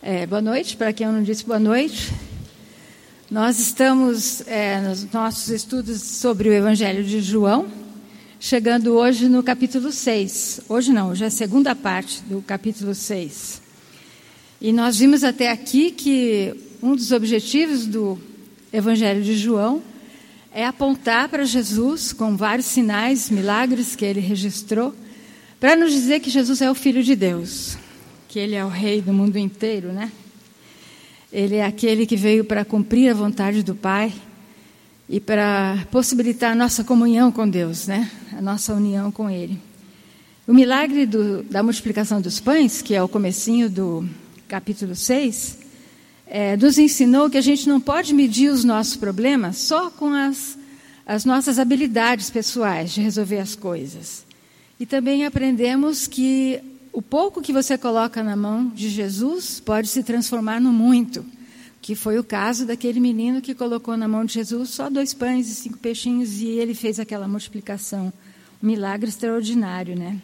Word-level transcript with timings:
É, 0.00 0.24
boa 0.28 0.40
noite, 0.40 0.76
para 0.76 0.92
quem 0.92 1.08
eu 1.08 1.12
não 1.12 1.24
disse 1.24 1.44
boa 1.44 1.58
noite. 1.58 2.12
Nós 3.28 3.58
estamos 3.58 4.46
é, 4.46 4.80
nos 4.80 5.10
nossos 5.10 5.48
estudos 5.48 6.00
sobre 6.00 6.48
o 6.48 6.52
Evangelho 6.52 7.02
de 7.02 7.20
João, 7.20 7.66
chegando 8.38 8.92
hoje 8.92 9.28
no 9.28 9.42
capítulo 9.42 9.90
6. 9.90 10.60
Hoje 10.68 10.92
não, 10.92 11.10
hoje 11.10 11.24
é 11.24 11.26
a 11.26 11.30
segunda 11.30 11.74
parte 11.74 12.22
do 12.22 12.40
capítulo 12.40 12.94
6. 12.94 13.60
E 14.60 14.72
nós 14.72 15.00
vimos 15.00 15.24
até 15.24 15.50
aqui 15.50 15.90
que 15.90 16.54
um 16.80 16.94
dos 16.94 17.10
objetivos 17.10 17.84
do 17.84 18.16
Evangelho 18.72 19.24
de 19.24 19.36
João 19.36 19.82
é 20.52 20.64
apontar 20.64 21.28
para 21.28 21.44
Jesus 21.44 22.12
com 22.12 22.36
vários 22.36 22.66
sinais, 22.66 23.30
milagres 23.30 23.96
que 23.96 24.04
ele 24.04 24.20
registrou, 24.20 24.94
para 25.58 25.74
nos 25.74 25.92
dizer 25.92 26.20
que 26.20 26.30
Jesus 26.30 26.62
é 26.62 26.70
o 26.70 26.74
Filho 26.74 27.02
de 27.02 27.16
Deus 27.16 27.76
que 28.28 28.38
ele 28.38 28.54
é 28.54 28.62
o 28.62 28.68
rei 28.68 29.00
do 29.00 29.12
mundo 29.12 29.38
inteiro, 29.38 29.90
né? 29.90 30.12
Ele 31.32 31.56
é 31.56 31.64
aquele 31.64 32.06
que 32.06 32.14
veio 32.14 32.44
para 32.44 32.62
cumprir 32.62 33.10
a 33.10 33.14
vontade 33.14 33.62
do 33.62 33.74
Pai 33.74 34.12
e 35.08 35.18
para 35.18 35.86
possibilitar 35.90 36.52
a 36.52 36.54
nossa 36.54 36.84
comunhão 36.84 37.32
com 37.32 37.48
Deus, 37.48 37.86
né? 37.86 38.10
A 38.36 38.42
nossa 38.42 38.74
união 38.74 39.10
com 39.10 39.30
Ele. 39.30 39.58
O 40.46 40.52
milagre 40.52 41.06
do, 41.06 41.42
da 41.42 41.62
multiplicação 41.62 42.20
dos 42.20 42.38
pães, 42.38 42.82
que 42.82 42.94
é 42.94 43.02
o 43.02 43.08
comecinho 43.08 43.70
do 43.70 44.06
capítulo 44.46 44.94
6, 44.94 45.58
é, 46.26 46.54
nos 46.56 46.78
ensinou 46.78 47.30
que 47.30 47.38
a 47.38 47.42
gente 47.42 47.66
não 47.66 47.80
pode 47.80 48.12
medir 48.12 48.50
os 48.50 48.62
nossos 48.62 48.96
problemas 48.96 49.56
só 49.56 49.90
com 49.90 50.12
as, 50.12 50.58
as 51.06 51.24
nossas 51.24 51.58
habilidades 51.58 52.28
pessoais 52.28 52.92
de 52.92 53.00
resolver 53.00 53.38
as 53.38 53.56
coisas. 53.56 54.26
E 54.78 54.84
também 54.84 55.24
aprendemos 55.24 56.06
que 56.06 56.60
o 56.92 57.02
pouco 57.02 57.42
que 57.42 57.52
você 57.52 57.76
coloca 57.76 58.22
na 58.22 58.36
mão 58.36 58.68
de 58.68 58.88
Jesus 58.88 59.60
pode 59.60 59.88
se 59.88 60.02
transformar 60.02 60.60
no 60.60 60.72
muito, 60.72 61.24
que 61.80 61.94
foi 61.94 62.18
o 62.18 62.24
caso 62.24 62.66
daquele 62.66 63.00
menino 63.00 63.40
que 63.40 63.54
colocou 63.54 63.96
na 63.96 64.08
mão 64.08 64.24
de 64.24 64.34
Jesus 64.34 64.70
só 64.70 64.90
dois 64.90 65.14
pães 65.14 65.48
e 65.48 65.54
cinco 65.54 65.78
peixinhos 65.78 66.40
e 66.40 66.46
ele 66.46 66.74
fez 66.74 66.98
aquela 66.98 67.28
multiplicação. 67.28 68.12
Um 68.62 68.66
milagre 68.66 69.08
extraordinário, 69.08 69.96
né? 69.96 70.20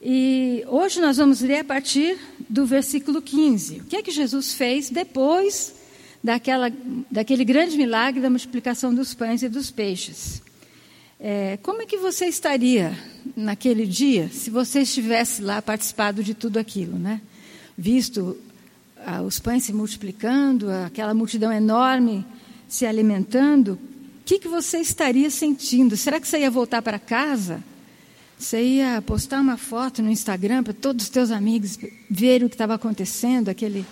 E 0.00 0.64
hoje 0.68 1.00
nós 1.00 1.16
vamos 1.16 1.40
ler 1.40 1.58
a 1.60 1.64
partir 1.64 2.18
do 2.48 2.64
versículo 2.64 3.20
15. 3.20 3.80
O 3.80 3.84
que 3.84 3.96
é 3.96 4.02
que 4.02 4.10
Jesus 4.10 4.54
fez 4.54 4.90
depois 4.90 5.74
daquela, 6.22 6.72
daquele 7.10 7.44
grande 7.44 7.76
milagre 7.76 8.20
da 8.20 8.30
multiplicação 8.30 8.94
dos 8.94 9.12
pães 9.12 9.42
e 9.42 9.48
dos 9.48 9.70
peixes? 9.70 10.40
É, 11.20 11.58
como 11.62 11.82
é 11.82 11.86
que 11.86 11.96
você 11.96 12.26
estaria 12.26 12.96
naquele 13.38 13.86
dia 13.86 14.28
se 14.32 14.50
você 14.50 14.80
estivesse 14.80 15.40
lá 15.40 15.62
participado 15.62 16.24
de 16.24 16.34
tudo 16.34 16.58
aquilo, 16.58 16.98
né? 16.98 17.20
Visto 17.76 18.36
ah, 19.06 19.22
os 19.22 19.38
pães 19.38 19.62
se 19.64 19.72
multiplicando, 19.72 20.68
aquela 20.70 21.14
multidão 21.14 21.52
enorme 21.52 22.26
se 22.68 22.84
alimentando, 22.84 23.72
o 23.72 24.24
que, 24.24 24.38
que 24.38 24.48
você 24.48 24.78
estaria 24.78 25.30
sentindo? 25.30 25.96
Será 25.96 26.20
que 26.20 26.28
você 26.28 26.40
ia 26.40 26.50
voltar 26.50 26.82
para 26.82 26.98
casa? 26.98 27.62
Você 28.38 28.60
ia 28.62 29.00
postar 29.00 29.40
uma 29.40 29.56
foto 29.56 30.02
no 30.02 30.10
Instagram 30.10 30.62
para 30.62 30.74
todos 30.74 31.04
os 31.04 31.10
teus 31.10 31.30
amigos 31.30 31.78
verem 32.10 32.46
o 32.46 32.50
que 32.50 32.54
estava 32.54 32.74
acontecendo, 32.74 33.48
aquele 33.48 33.86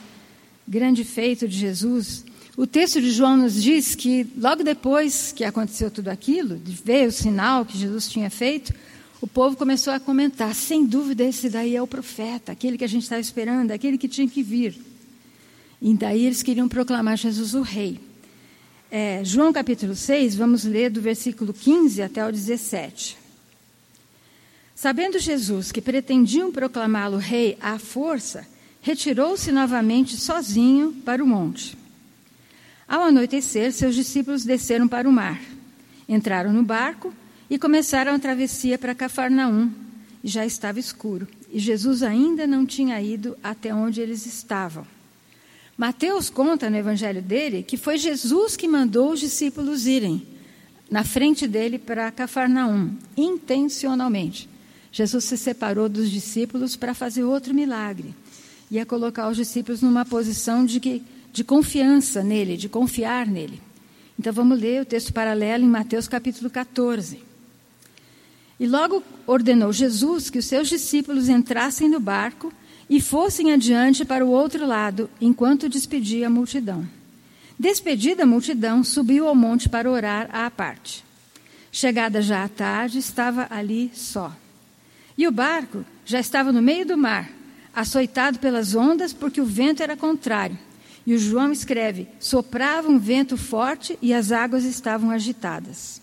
grande 0.66 1.04
feito 1.04 1.48
de 1.48 1.56
Jesus? 1.56 2.24
O 2.56 2.66
texto 2.66 3.00
de 3.00 3.12
João 3.12 3.36
nos 3.36 3.62
diz 3.62 3.94
que 3.94 4.26
logo 4.36 4.62
depois 4.62 5.32
que 5.32 5.44
aconteceu 5.44 5.90
tudo 5.90 6.08
aquilo, 6.08 6.56
de 6.56 6.72
ver 6.72 7.08
o 7.08 7.12
sinal 7.12 7.64
que 7.64 7.78
Jesus 7.78 8.08
tinha 8.08 8.28
feito, 8.28 8.74
o 9.20 9.26
povo 9.26 9.56
começou 9.56 9.92
a 9.92 10.00
comentar: 10.00 10.54
sem 10.54 10.84
dúvida, 10.84 11.24
esse 11.24 11.48
daí 11.48 11.74
é 11.74 11.82
o 11.82 11.86
profeta, 11.86 12.52
aquele 12.52 12.76
que 12.76 12.84
a 12.84 12.88
gente 12.88 13.04
estava 13.04 13.20
esperando, 13.20 13.70
aquele 13.70 13.98
que 13.98 14.08
tinha 14.08 14.28
que 14.28 14.42
vir. 14.42 14.78
E 15.80 15.94
daí 15.94 16.24
eles 16.24 16.42
queriam 16.42 16.68
proclamar 16.68 17.16
Jesus 17.16 17.54
o 17.54 17.62
rei. 17.62 18.00
É, 18.90 19.22
João 19.24 19.52
capítulo 19.52 19.94
6, 19.94 20.34
vamos 20.36 20.64
ler 20.64 20.90
do 20.90 21.00
versículo 21.00 21.52
15 21.52 22.02
até 22.02 22.26
o 22.26 22.30
17. 22.30 23.18
Sabendo 24.74 25.18
Jesus 25.18 25.72
que 25.72 25.80
pretendiam 25.80 26.52
proclamá-lo 26.52 27.16
rei 27.16 27.56
à 27.60 27.78
força, 27.78 28.46
retirou-se 28.80 29.50
novamente 29.50 30.16
sozinho 30.16 30.92
para 31.04 31.24
o 31.24 31.26
monte. 31.26 31.76
Ao 32.86 33.02
anoitecer, 33.02 33.72
seus 33.72 33.94
discípulos 33.94 34.44
desceram 34.44 34.86
para 34.86 35.08
o 35.08 35.12
mar. 35.12 35.40
Entraram 36.08 36.52
no 36.52 36.62
barco 36.62 37.12
e 37.48 37.58
começaram 37.58 38.14
a 38.14 38.18
travessia 38.18 38.78
para 38.78 38.94
Cafarnaum. 38.94 39.70
E 40.24 40.28
já 40.28 40.44
estava 40.44 40.80
escuro, 40.80 41.28
e 41.52 41.58
Jesus 41.60 42.02
ainda 42.02 42.46
não 42.46 42.66
tinha 42.66 43.00
ido 43.00 43.36
até 43.42 43.72
onde 43.72 44.00
eles 44.00 44.26
estavam. 44.26 44.84
Mateus 45.78 46.30
conta 46.30 46.70
no 46.70 46.76
evangelho 46.76 47.22
dele 47.22 47.62
que 47.62 47.76
foi 47.76 47.98
Jesus 47.98 48.56
que 48.56 48.66
mandou 48.66 49.12
os 49.12 49.20
discípulos 49.20 49.86
irem 49.86 50.26
na 50.90 51.04
frente 51.04 51.46
dele 51.46 51.78
para 51.78 52.10
Cafarnaum, 52.10 52.96
intencionalmente. 53.16 54.48
Jesus 54.90 55.24
se 55.24 55.36
separou 55.36 55.88
dos 55.88 56.10
discípulos 56.10 56.76
para 56.76 56.94
fazer 56.94 57.24
outro 57.24 57.52
milagre. 57.52 58.14
Ia 58.70 58.86
colocar 58.86 59.28
os 59.28 59.36
discípulos 59.36 59.82
numa 59.82 60.04
posição 60.04 60.64
de 60.64 60.80
que 60.80 61.02
de 61.32 61.44
confiança 61.44 62.22
nele, 62.22 62.56
de 62.56 62.68
confiar 62.68 63.26
nele. 63.26 63.60
Então 64.18 64.32
vamos 64.32 64.58
ler 64.58 64.80
o 64.80 64.86
texto 64.86 65.12
paralelo 65.12 65.64
em 65.64 65.68
Mateus 65.68 66.08
capítulo 66.08 66.48
14. 66.48 67.20
E 68.58 68.66
logo 68.66 69.02
ordenou 69.26 69.72
Jesus 69.72 70.30
que 70.30 70.38
os 70.38 70.46
seus 70.46 70.68
discípulos 70.68 71.28
entrassem 71.28 71.88
no 71.88 72.00
barco 72.00 72.52
e 72.88 73.00
fossem 73.00 73.52
adiante 73.52 74.04
para 74.04 74.24
o 74.24 74.30
outro 74.30 74.66
lado, 74.66 75.10
enquanto 75.20 75.68
despedia 75.68 76.28
a 76.28 76.30
multidão. 76.30 76.88
Despedida 77.58 78.22
a 78.22 78.26
multidão, 78.26 78.84
subiu 78.84 79.26
ao 79.26 79.34
monte 79.34 79.68
para 79.68 79.90
orar 79.90 80.28
à 80.32 80.50
parte. 80.50 81.04
Chegada 81.72 82.22
já 82.22 82.44
à 82.44 82.48
tarde, 82.48 82.98
estava 82.98 83.46
ali 83.50 83.90
só. 83.94 84.34
E 85.18 85.26
o 85.26 85.32
barco 85.32 85.84
já 86.04 86.20
estava 86.20 86.52
no 86.52 86.62
meio 86.62 86.86
do 86.86 86.96
mar, 86.96 87.30
açoitado 87.74 88.38
pelas 88.38 88.74
ondas, 88.74 89.12
porque 89.12 89.40
o 89.40 89.46
vento 89.46 89.82
era 89.82 89.96
contrário. 89.96 90.58
E 91.06 91.14
o 91.14 91.18
João 91.18 91.52
escreve: 91.52 92.08
soprava 92.18 92.88
um 92.88 92.98
vento 92.98 93.36
forte 93.36 93.98
e 94.02 94.12
as 94.12 94.32
águas 94.32 94.64
estavam 94.64 95.10
agitadas. 95.10 96.00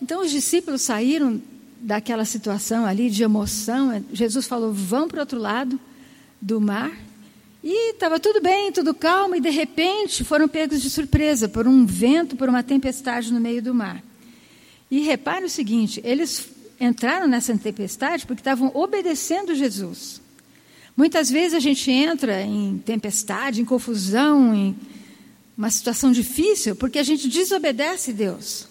Então 0.00 0.22
os 0.22 0.30
discípulos 0.30 0.82
saíram 0.82 1.40
daquela 1.80 2.24
situação 2.24 2.84
ali 2.84 3.10
de 3.10 3.22
emoção. 3.22 4.04
Jesus 4.12 4.46
falou: 4.46 4.72
vão 4.72 5.08
para 5.08 5.18
o 5.18 5.20
outro 5.20 5.38
lado 5.38 5.78
do 6.40 6.60
mar. 6.60 6.92
E 7.62 7.92
estava 7.92 8.18
tudo 8.18 8.40
bem, 8.40 8.72
tudo 8.72 8.94
calmo, 8.94 9.36
e 9.36 9.40
de 9.40 9.50
repente 9.50 10.24
foram 10.24 10.48
pegos 10.48 10.80
de 10.80 10.88
surpresa 10.88 11.46
por 11.46 11.68
um 11.68 11.84
vento, 11.84 12.34
por 12.34 12.48
uma 12.48 12.62
tempestade 12.62 13.30
no 13.30 13.38
meio 13.38 13.62
do 13.62 13.74
mar. 13.74 14.02
E 14.90 15.00
repare 15.00 15.44
o 15.44 15.50
seguinte: 15.50 16.00
eles 16.04 16.48
entraram 16.80 17.28
nessa 17.28 17.56
tempestade 17.56 18.26
porque 18.26 18.40
estavam 18.40 18.70
obedecendo 18.74 19.54
Jesus. 19.54 20.20
Muitas 20.96 21.30
vezes 21.30 21.54
a 21.54 21.60
gente 21.60 21.90
entra 21.90 22.42
em 22.42 22.78
tempestade, 22.78 23.60
em 23.60 23.64
confusão, 23.64 24.54
em 24.54 24.76
uma 25.56 25.70
situação 25.70 26.10
difícil, 26.10 26.74
porque 26.74 26.98
a 26.98 27.02
gente 27.02 27.28
desobedece 27.28 28.12
Deus. 28.12 28.66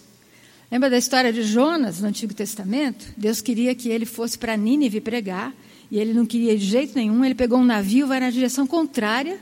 Lembra 0.70 0.88
da 0.88 0.98
história 0.98 1.32
de 1.32 1.42
Jonas 1.42 2.00
no 2.00 2.06
Antigo 2.06 2.32
Testamento? 2.32 3.12
Deus 3.16 3.40
queria 3.40 3.74
que 3.74 3.88
ele 3.88 4.06
fosse 4.06 4.38
para 4.38 4.56
Nínive 4.56 5.00
pregar, 5.00 5.52
e 5.90 5.98
ele 5.98 6.14
não 6.14 6.24
queria 6.24 6.56
de 6.56 6.64
jeito 6.64 6.94
nenhum. 6.94 7.24
Ele 7.24 7.34
pegou 7.34 7.58
um 7.58 7.64
navio, 7.64 8.06
vai 8.06 8.20
na 8.20 8.30
direção 8.30 8.68
contrária. 8.68 9.40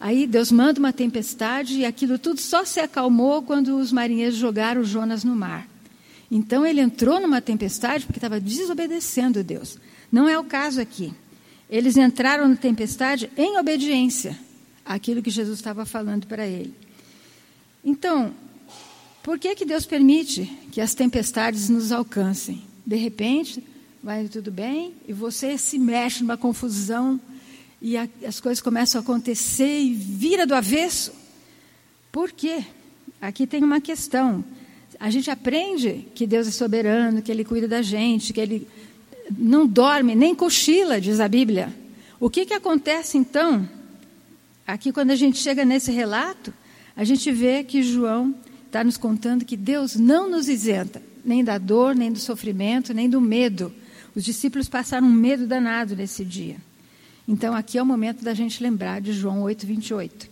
Aí 0.00 0.26
Deus 0.26 0.50
manda 0.50 0.80
uma 0.80 0.92
tempestade, 0.92 1.78
e 1.78 1.84
aquilo 1.84 2.18
tudo 2.18 2.40
só 2.40 2.64
se 2.64 2.80
acalmou 2.80 3.40
quando 3.42 3.78
os 3.78 3.92
marinheiros 3.92 4.34
jogaram 4.34 4.82
Jonas 4.82 5.22
no 5.22 5.36
mar. 5.36 5.68
Então 6.28 6.66
ele 6.66 6.80
entrou 6.80 7.20
numa 7.20 7.40
tempestade 7.40 8.04
porque 8.04 8.18
estava 8.18 8.40
desobedecendo 8.40 9.44
Deus. 9.44 9.78
Não 10.10 10.28
é 10.28 10.36
o 10.36 10.42
caso 10.42 10.80
aqui. 10.80 11.14
Eles 11.70 11.96
entraram 11.96 12.48
na 12.48 12.56
tempestade 12.56 13.30
em 13.36 13.56
obediência 13.58 14.36
àquilo 14.84 15.22
que 15.22 15.30
Jesus 15.30 15.56
estava 15.56 15.86
falando 15.86 16.26
para 16.26 16.44
ele. 16.44 16.74
Então, 17.84 18.34
por 19.24 19.38
que, 19.38 19.54
que 19.54 19.64
Deus 19.64 19.86
permite 19.86 20.44
que 20.70 20.82
as 20.82 20.92
tempestades 20.92 21.70
nos 21.70 21.90
alcancem? 21.90 22.62
De 22.86 22.94
repente, 22.94 23.64
vai 24.02 24.28
tudo 24.28 24.50
bem 24.50 24.92
e 25.08 25.14
você 25.14 25.56
se 25.56 25.78
mexe 25.78 26.20
numa 26.20 26.36
confusão 26.36 27.18
e 27.80 27.96
a, 27.96 28.06
as 28.26 28.38
coisas 28.38 28.60
começam 28.60 29.00
a 29.00 29.02
acontecer 29.02 29.80
e 29.80 29.94
vira 29.94 30.46
do 30.46 30.54
avesso. 30.54 31.10
Por 32.12 32.30
quê? 32.32 32.66
Aqui 33.18 33.46
tem 33.46 33.64
uma 33.64 33.80
questão. 33.80 34.44
A 35.00 35.08
gente 35.08 35.30
aprende 35.30 36.06
que 36.14 36.26
Deus 36.26 36.46
é 36.46 36.50
soberano, 36.50 37.22
que 37.22 37.32
Ele 37.32 37.44
cuida 37.46 37.66
da 37.66 37.80
gente, 37.80 38.30
que 38.30 38.40
Ele 38.40 38.68
não 39.38 39.66
dorme, 39.66 40.14
nem 40.14 40.34
cochila, 40.34 41.00
diz 41.00 41.18
a 41.18 41.28
Bíblia. 41.28 41.74
O 42.20 42.28
que, 42.28 42.44
que 42.44 42.52
acontece 42.52 43.16
então? 43.16 43.66
Aqui, 44.66 44.92
quando 44.92 45.12
a 45.12 45.16
gente 45.16 45.38
chega 45.38 45.64
nesse 45.64 45.90
relato, 45.90 46.52
a 46.94 47.04
gente 47.04 47.32
vê 47.32 47.64
que 47.64 47.82
João 47.82 48.34
está 48.74 48.82
nos 48.82 48.96
contando 48.96 49.44
que 49.44 49.56
Deus 49.56 49.94
não 49.94 50.28
nos 50.28 50.48
isenta, 50.48 51.00
nem 51.24 51.44
da 51.44 51.58
dor, 51.58 51.94
nem 51.94 52.10
do 52.10 52.18
sofrimento, 52.18 52.92
nem 52.92 53.08
do 53.08 53.20
medo. 53.20 53.72
Os 54.16 54.24
discípulos 54.24 54.68
passaram 54.68 55.06
um 55.06 55.12
medo 55.12 55.46
danado 55.46 55.94
nesse 55.94 56.24
dia. 56.24 56.56
Então, 57.26 57.54
aqui 57.54 57.78
é 57.78 57.82
o 57.82 57.86
momento 57.86 58.24
da 58.24 58.34
gente 58.34 58.60
lembrar 58.60 59.00
de 59.00 59.12
João 59.12 59.42
8, 59.42 59.64
28. 59.64 60.28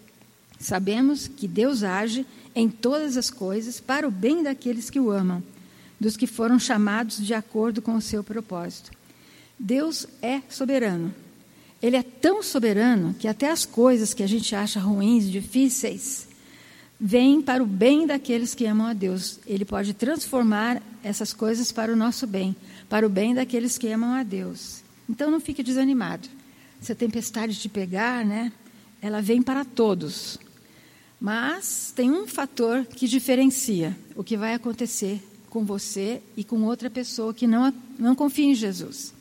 Sabemos 0.59 1.29
que 1.29 1.47
Deus 1.47 1.85
age 1.85 2.27
em 2.53 2.69
todas 2.69 3.17
as 3.17 3.31
coisas 3.31 3.79
para 3.79 4.09
o 4.09 4.11
bem 4.11 4.43
daqueles 4.43 4.91
que 4.91 4.99
o 4.99 5.12
amam, 5.12 5.41
dos 6.00 6.17
que 6.17 6.27
foram 6.27 6.59
chamados 6.59 7.25
de 7.25 7.35
acordo 7.35 7.81
com 7.81 7.94
o 7.94 8.03
seu 8.03 8.25
propósito. 8.25 8.91
Deus 9.56 10.05
é 10.21 10.43
soberano. 10.49 11.15
Ele 11.81 11.97
é 11.97 12.03
tão 12.03 12.43
soberano 12.43 13.15
que 13.15 13.29
até 13.29 13.49
as 13.53 13.65
coisas 13.65 14.12
que 14.12 14.23
a 14.23 14.27
gente 14.27 14.53
acha 14.53 14.81
ruins, 14.81 15.31
difíceis, 15.31 16.27
vêm 17.05 17.43
para 17.43 17.61
o 17.61 17.67
bem 17.67 18.07
daqueles 18.07 18.55
que 18.55 18.65
amam 18.65 18.87
a 18.87 18.93
Deus. 18.93 19.41
Ele 19.45 19.65
pode 19.65 19.93
transformar 19.93 20.81
essas 21.03 21.33
coisas 21.33 21.73
para 21.73 21.93
o 21.93 21.97
nosso 21.97 22.29
bem, 22.29 22.55
para 22.89 23.05
o 23.05 23.11
bem 23.11 23.35
daqueles 23.35 23.77
que 23.77 23.89
amam 23.89 24.13
a 24.13 24.23
Deus. 24.23 24.85
Então 25.09 25.29
não 25.29 25.41
fique 25.41 25.65
desanimado 25.65 26.29
se 26.83 26.91
a 26.91 26.97
tempestade 26.97 27.59
te 27.59 27.69
pegar, 27.69 28.25
né, 28.25 28.53
ela 29.01 29.23
vem 29.23 29.41
para 29.41 29.65
todos. 29.65 30.39
Mas 31.21 31.93
tem 31.95 32.11
um 32.11 32.27
fator 32.27 32.85
que 32.85 33.07
diferencia 33.07 33.97
o 34.17 34.25
que 34.25 34.37
vai 34.37 34.55
acontecer 34.55 35.23
com 35.49 35.65
você 35.65 36.21
e 36.37 36.43
com 36.43 36.65
outra 36.65 36.91
pessoa 36.91 37.33
que 37.33 37.47
não, 37.47 37.73
não 37.99 38.17
confia 38.17 38.47
em 38.47 38.55
Jesus. 38.55 39.15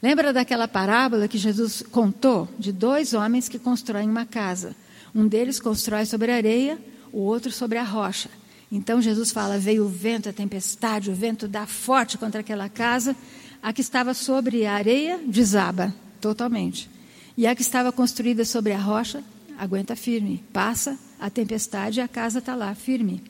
Lembra 0.00 0.32
daquela 0.32 0.68
parábola 0.68 1.26
que 1.26 1.38
Jesus 1.38 1.82
contou 1.90 2.48
de 2.58 2.70
dois 2.70 3.12
homens 3.12 3.48
que 3.48 3.58
constroem 3.58 4.08
uma 4.08 4.24
casa? 4.24 4.76
Um 5.12 5.26
deles 5.26 5.58
constrói 5.58 6.06
sobre 6.06 6.30
a 6.30 6.36
areia, 6.36 6.78
o 7.14 7.20
outro 7.20 7.52
sobre 7.52 7.78
a 7.78 7.84
rocha. 7.84 8.28
Então 8.70 9.00
Jesus 9.00 9.30
fala: 9.30 9.56
veio 9.56 9.84
o 9.84 9.88
vento, 9.88 10.28
a 10.28 10.32
tempestade, 10.32 11.10
o 11.10 11.14
vento 11.14 11.46
dá 11.46 11.64
forte 11.64 12.18
contra 12.18 12.40
aquela 12.40 12.68
casa. 12.68 13.14
A 13.62 13.72
que 13.72 13.80
estava 13.80 14.12
sobre 14.12 14.66
a 14.66 14.74
areia 14.74 15.18
desaba 15.24 15.94
totalmente. 16.20 16.90
E 17.36 17.46
a 17.46 17.54
que 17.54 17.62
estava 17.62 17.90
construída 17.92 18.44
sobre 18.44 18.72
a 18.72 18.78
rocha 18.78 19.22
aguenta 19.56 19.96
firme. 19.96 20.44
Passa 20.52 20.98
a 21.18 21.30
tempestade 21.30 22.00
e 22.00 22.02
a 22.02 22.08
casa 22.08 22.40
está 22.40 22.54
lá, 22.54 22.74
firme. 22.74 23.22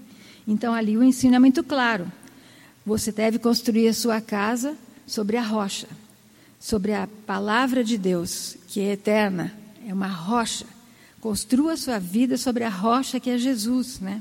Então 0.49 0.75
ali 0.75 0.97
o 0.97 1.05
ensino 1.05 1.37
é 1.37 1.39
muito 1.39 1.63
claro. 1.63 2.11
Você 2.85 3.13
deve 3.13 3.39
construir 3.39 3.89
a 3.89 3.95
sua 3.95 4.21
casa 4.21 4.77
sobre 5.07 5.37
a 5.37 5.43
rocha, 5.43 5.87
sobre 6.59 6.93
a 6.93 7.07
palavra 7.27 7.85
de 7.85 7.97
Deus, 7.97 8.57
que 8.67 8.81
é 8.81 8.93
eterna, 8.93 9.53
é 9.87 9.93
uma 9.93 10.09
rocha. 10.09 10.67
Construa 11.25 11.75
sua 11.75 11.99
vida 11.99 12.37
sobre 12.37 12.65
a 12.65 12.69
rocha 12.69 13.19
que 13.19 13.31
é 13.31 13.38
Jesus, 13.38 13.99
né? 13.99 14.21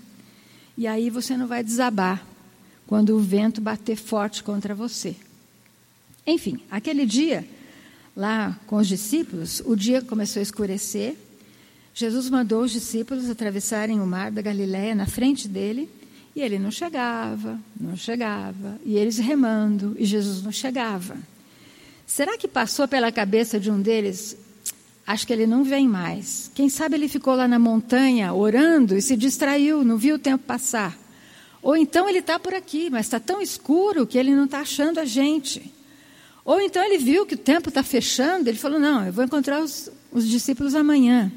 E 0.77 0.87
aí 0.87 1.09
você 1.09 1.35
não 1.35 1.47
vai 1.47 1.61
desabar 1.61 2.25
quando 2.87 3.17
o 3.17 3.19
vento 3.19 3.59
bater 3.59 3.97
forte 3.97 4.41
contra 4.41 4.73
você. 4.73 5.13
Enfim, 6.25 6.61
aquele 6.71 7.05
dia 7.05 7.45
lá 8.15 8.57
com 8.67 8.77
os 8.77 8.87
discípulos, 8.87 9.61
o 9.65 9.75
dia 9.75 10.01
começou 10.01 10.39
a 10.39 10.43
escurecer. 10.43 11.17
Jesus 11.93 12.29
mandou 12.29 12.63
os 12.63 12.71
discípulos 12.71 13.29
atravessarem 13.29 13.99
o 13.99 14.07
mar 14.07 14.31
da 14.31 14.41
Galiléia 14.41 14.95
na 14.95 15.05
frente 15.05 15.45
dele, 15.45 15.89
e 16.33 16.39
ele 16.39 16.57
não 16.57 16.71
chegava, 16.71 17.59
não 17.77 17.97
chegava, 17.97 18.79
e 18.85 18.95
eles 18.95 19.17
remando, 19.17 19.93
e 19.99 20.05
Jesus 20.05 20.41
não 20.41 20.53
chegava. 20.53 21.17
Será 22.07 22.37
que 22.37 22.47
passou 22.47 22.87
pela 22.87 23.11
cabeça 23.11 23.59
de 23.59 23.69
um 23.69 23.81
deles? 23.81 24.37
Acho 25.05 25.27
que 25.27 25.33
ele 25.33 25.45
não 25.45 25.63
vem 25.63 25.87
mais. 25.87 26.49
Quem 26.55 26.69
sabe 26.69 26.95
ele 26.95 27.07
ficou 27.07 27.35
lá 27.35 27.47
na 27.47 27.59
montanha 27.59 28.33
orando 28.33 28.95
e 28.95 29.01
se 29.01 29.17
distraiu, 29.17 29.83
não 29.83 29.97
viu 29.97 30.15
o 30.15 30.19
tempo 30.19 30.45
passar. 30.45 30.97
Ou 31.61 31.75
então 31.75 32.09
ele 32.09 32.19
está 32.19 32.39
por 32.39 32.53
aqui, 32.53 32.89
mas 32.89 33.05
está 33.05 33.19
tão 33.19 33.41
escuro 33.41 34.07
que 34.07 34.17
ele 34.17 34.35
não 34.35 34.45
está 34.45 34.59
achando 34.59 34.99
a 34.99 35.05
gente. 35.05 35.73
Ou 36.45 36.59
então 36.59 36.83
ele 36.83 36.97
viu 36.97 37.25
que 37.25 37.35
o 37.35 37.37
tempo 37.37 37.69
está 37.69 37.83
fechando, 37.83 38.49
ele 38.49 38.57
falou: 38.57 38.79
Não, 38.79 39.05
eu 39.05 39.13
vou 39.13 39.23
encontrar 39.23 39.61
os, 39.61 39.89
os 40.11 40.27
discípulos 40.27 40.75
amanhã. 40.75 41.31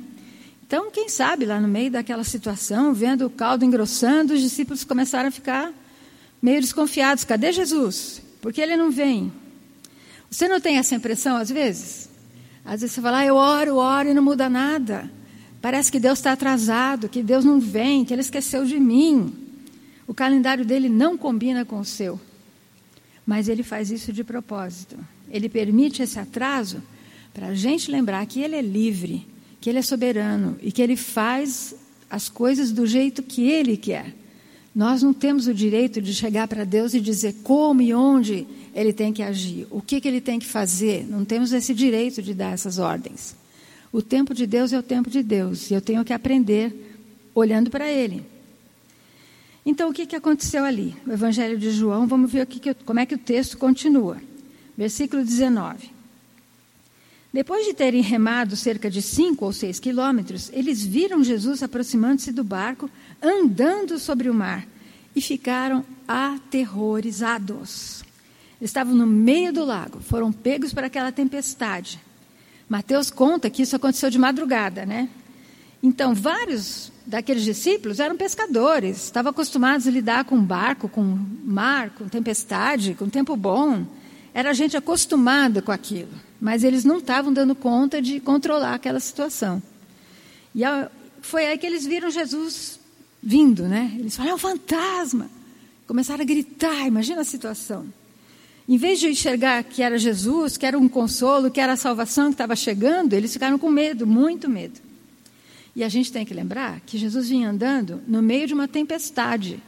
Então, 0.66 0.90
quem 0.90 1.08
sabe, 1.08 1.44
lá 1.44 1.60
no 1.60 1.68
meio 1.68 1.92
daquela 1.92 2.24
situação, 2.24 2.92
vendo 2.92 3.24
o 3.26 3.30
caldo 3.30 3.64
engrossando, 3.64 4.34
os 4.34 4.40
discípulos 4.40 4.82
começaram 4.82 5.28
a 5.28 5.32
ficar 5.32 5.72
meio 6.42 6.60
desconfiados: 6.60 7.22
cadê 7.22 7.52
Jesus? 7.52 8.20
Por 8.40 8.52
que 8.52 8.60
ele 8.60 8.76
não 8.76 8.90
vem? 8.90 9.32
Você 10.28 10.48
não 10.48 10.60
tem 10.60 10.78
essa 10.78 10.94
impressão 10.94 11.36
às 11.36 11.50
vezes? 11.50 12.05
Às 12.66 12.80
vezes 12.80 12.94
você 12.94 13.00
fala: 13.00 13.18
ah, 13.18 13.26
eu 13.26 13.36
oro, 13.36 13.76
oro 13.76 14.08
e 14.08 14.14
não 14.14 14.22
muda 14.22 14.50
nada. 14.50 15.10
Parece 15.62 15.90
que 15.90 16.00
Deus 16.00 16.18
está 16.18 16.32
atrasado, 16.32 17.08
que 17.08 17.22
Deus 17.22 17.44
não 17.44 17.58
vem, 17.58 18.04
que 18.04 18.12
Ele 18.12 18.20
esqueceu 18.20 18.64
de 18.64 18.78
mim. 18.78 19.32
O 20.06 20.14
calendário 20.14 20.64
dele 20.64 20.88
não 20.88 21.16
combina 21.16 21.64
com 21.64 21.80
o 21.80 21.84
seu. 21.84 22.20
Mas 23.26 23.48
ele 23.48 23.64
faz 23.64 23.90
isso 23.90 24.12
de 24.12 24.22
propósito. 24.22 24.96
Ele 25.28 25.48
permite 25.48 26.00
esse 26.00 26.18
atraso 26.18 26.80
para 27.34 27.48
a 27.48 27.54
gente 27.54 27.90
lembrar 27.90 28.24
que 28.26 28.40
ele 28.40 28.54
é 28.54 28.62
livre, 28.62 29.26
que 29.60 29.68
ele 29.68 29.80
é 29.80 29.82
soberano 29.82 30.56
e 30.62 30.70
que 30.70 30.80
ele 30.80 30.96
faz 30.96 31.74
as 32.08 32.28
coisas 32.28 32.70
do 32.70 32.86
jeito 32.86 33.22
que 33.22 33.50
ele 33.50 33.76
quer. 33.76 34.14
Nós 34.72 35.02
não 35.02 35.12
temos 35.12 35.48
o 35.48 35.54
direito 35.54 36.00
de 36.00 36.14
chegar 36.14 36.46
para 36.46 36.62
Deus 36.62 36.94
e 36.94 37.00
dizer 37.00 37.34
como 37.42 37.82
e 37.82 37.92
onde 37.92 38.46
ele 38.76 38.92
tem 38.92 39.10
que 39.10 39.22
agir, 39.22 39.66
o 39.70 39.80
que, 39.80 40.02
que 40.02 40.06
ele 40.06 40.20
tem 40.20 40.38
que 40.38 40.44
fazer. 40.44 41.06
Não 41.08 41.24
temos 41.24 41.54
esse 41.54 41.72
direito 41.72 42.20
de 42.20 42.34
dar 42.34 42.52
essas 42.52 42.78
ordens. 42.78 43.34
O 43.90 44.02
tempo 44.02 44.34
de 44.34 44.46
Deus 44.46 44.70
é 44.70 44.78
o 44.78 44.82
tempo 44.82 45.08
de 45.08 45.22
Deus 45.22 45.70
e 45.70 45.74
eu 45.74 45.80
tenho 45.80 46.04
que 46.04 46.12
aprender 46.12 46.98
olhando 47.34 47.70
para 47.70 47.90
ele. 47.90 48.22
Então, 49.64 49.88
o 49.88 49.94
que, 49.94 50.04
que 50.04 50.14
aconteceu 50.14 50.62
ali? 50.62 50.94
O 51.06 51.12
Evangelho 51.12 51.58
de 51.58 51.70
João, 51.70 52.06
vamos 52.06 52.30
ver 52.30 52.42
aqui 52.42 52.60
que, 52.60 52.74
como 52.74 53.00
é 53.00 53.06
que 53.06 53.14
o 53.14 53.18
texto 53.18 53.56
continua. 53.56 54.20
Versículo 54.76 55.24
19. 55.24 55.90
Depois 57.32 57.64
de 57.66 57.72
terem 57.72 58.02
remado 58.02 58.56
cerca 58.56 58.90
de 58.90 59.00
cinco 59.00 59.46
ou 59.46 59.54
seis 59.54 59.80
quilômetros, 59.80 60.50
eles 60.52 60.84
viram 60.84 61.24
Jesus 61.24 61.62
aproximando-se 61.62 62.30
do 62.30 62.44
barco, 62.44 62.90
andando 63.22 63.98
sobre 63.98 64.28
o 64.28 64.34
mar, 64.34 64.68
e 65.14 65.22
ficaram 65.22 65.82
aterrorizados. 66.06 68.04
Eles 68.60 68.70
estavam 68.70 68.94
no 68.94 69.06
meio 69.06 69.52
do 69.52 69.64
lago, 69.64 70.00
foram 70.00 70.32
pegos 70.32 70.72
por 70.72 70.82
aquela 70.82 71.12
tempestade. 71.12 72.00
Mateus 72.68 73.10
conta 73.10 73.50
que 73.50 73.62
isso 73.62 73.76
aconteceu 73.76 74.10
de 74.10 74.18
madrugada, 74.18 74.86
né? 74.86 75.08
Então, 75.82 76.14
vários 76.14 76.90
daqueles 77.06 77.44
discípulos 77.44 78.00
eram 78.00 78.16
pescadores, 78.16 79.04
estavam 79.04 79.30
acostumados 79.30 79.86
a 79.86 79.90
lidar 79.90 80.24
com 80.24 80.42
barco, 80.42 80.88
com 80.88 81.02
mar, 81.44 81.90
com 81.90 82.08
tempestade, 82.08 82.94
com 82.94 83.08
tempo 83.08 83.36
bom. 83.36 83.86
Era 84.34 84.52
gente 84.52 84.76
acostumada 84.76 85.62
com 85.62 85.70
aquilo, 85.70 86.10
mas 86.40 86.64
eles 86.64 86.84
não 86.84 86.98
estavam 86.98 87.32
dando 87.32 87.54
conta 87.54 88.02
de 88.02 88.20
controlar 88.20 88.74
aquela 88.74 88.98
situação. 88.98 89.62
E 90.54 90.62
foi 91.20 91.46
aí 91.46 91.58
que 91.58 91.66
eles 91.66 91.86
viram 91.86 92.10
Jesus 92.10 92.80
vindo, 93.22 93.64
né? 93.64 93.94
Eles 93.98 94.16
falaram, 94.16 94.32
é 94.32 94.36
um 94.36 94.38
fantasma. 94.38 95.30
Começaram 95.86 96.22
a 96.22 96.26
gritar, 96.26 96.86
imagina 96.86 97.20
a 97.20 97.24
situação. 97.24 97.86
Em 98.68 98.76
vez 98.76 98.98
de 98.98 99.06
enxergar 99.06 99.62
que 99.62 99.80
era 99.80 99.96
Jesus, 99.96 100.56
que 100.56 100.66
era 100.66 100.76
um 100.76 100.88
consolo, 100.88 101.50
que 101.50 101.60
era 101.60 101.74
a 101.74 101.76
salvação 101.76 102.26
que 102.26 102.34
estava 102.34 102.56
chegando, 102.56 103.12
eles 103.12 103.32
ficaram 103.32 103.58
com 103.58 103.70
medo, 103.70 104.06
muito 104.06 104.48
medo. 104.48 104.80
E 105.74 105.84
a 105.84 105.88
gente 105.88 106.10
tem 106.10 106.24
que 106.24 106.34
lembrar 106.34 106.80
que 106.80 106.98
Jesus 106.98 107.28
vinha 107.28 107.50
andando 107.50 108.00
no 108.08 108.20
meio 108.22 108.46
de 108.46 108.54
uma 108.54 108.66
tempestade. 108.66 109.62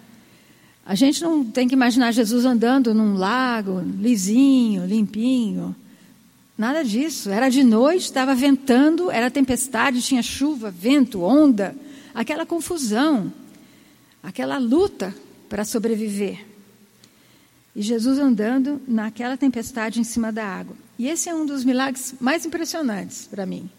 A 0.85 0.95
gente 0.95 1.23
não 1.23 1.45
tem 1.45 1.69
que 1.69 1.75
imaginar 1.75 2.13
Jesus 2.13 2.45
andando 2.45 2.95
num 2.95 3.15
lago, 3.15 3.81
lisinho, 4.01 4.87
limpinho. 4.87 5.77
Nada 6.57 6.83
disso. 6.83 7.31
Era 7.31 7.49
de 7.51 7.63
noite, 7.63 8.05
estava 8.05 8.35
ventando, 8.35 9.11
era 9.11 9.31
tempestade, 9.31 10.03
tinha 10.03 10.23
chuva, 10.23 10.71
vento, 10.71 11.23
onda, 11.23 11.77
aquela 12.13 12.45
confusão, 12.45 13.33
aquela 14.23 14.59
luta 14.59 15.15
para 15.49 15.65
sobreviver. 15.65 16.45
E 17.79 17.83
Jesus 17.83 18.19
andando 18.19 18.83
naquela 18.89 19.37
tempestade 19.37 20.01
em 20.01 20.05
cima 20.05 20.33
da 20.33 20.45
água. 20.45 20.75
E 20.99 21.07
esse 21.07 21.29
é 21.29 21.35
um 21.35 21.47
dos 21.47 21.65
milagres 21.65 22.13
mais 22.21 22.45
impressionantes 22.45 23.29
para 23.31 23.47
mim. 23.47 23.71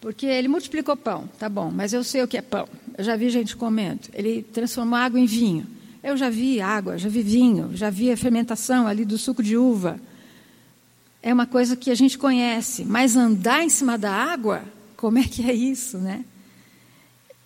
Porque 0.00 0.24
ele 0.24 0.48
multiplicou 0.48 0.96
pão, 0.96 1.28
tá 1.38 1.46
bom, 1.46 1.70
mas 1.70 1.92
eu 1.92 2.02
sei 2.02 2.22
o 2.22 2.26
que 2.26 2.38
é 2.38 2.40
pão. 2.40 2.66
Eu 2.96 3.04
já 3.04 3.16
vi 3.16 3.28
gente 3.28 3.54
comendo. 3.54 4.00
Ele 4.14 4.42
transformou 4.42 4.98
água 4.98 5.20
em 5.20 5.26
vinho. 5.26 5.66
Eu 6.02 6.16
já 6.16 6.30
vi 6.30 6.58
água, 6.58 6.96
já 6.96 7.10
vi 7.10 7.20
vinho, 7.20 7.70
já 7.74 7.90
vi 7.90 8.10
a 8.10 8.16
fermentação 8.16 8.86
ali 8.86 9.04
do 9.04 9.18
suco 9.18 9.42
de 9.42 9.58
uva. 9.58 10.00
É 11.22 11.30
uma 11.30 11.44
coisa 11.44 11.76
que 11.76 11.90
a 11.90 11.94
gente 11.94 12.16
conhece, 12.16 12.82
mas 12.82 13.14
andar 13.14 13.62
em 13.62 13.68
cima 13.68 13.98
da 13.98 14.10
água, 14.10 14.62
como 14.96 15.18
é 15.18 15.24
que 15.24 15.42
é 15.42 15.52
isso, 15.52 15.98
né? 15.98 16.24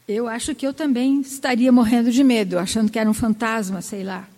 Eu 0.07 0.29
acho 0.29 0.55
que 0.55 0.65
eu 0.65 0.73
também 0.73 1.23
estaria 1.23 1.73
morrendo 1.73 2.13
de 2.13 2.23
medo, 2.23 2.57
achando 2.57 2.89
que 2.89 3.01
era 3.01 3.11
um 3.11 3.15
fantasma, 3.15 3.83
sei 3.83 4.05
lá. 4.05 4.29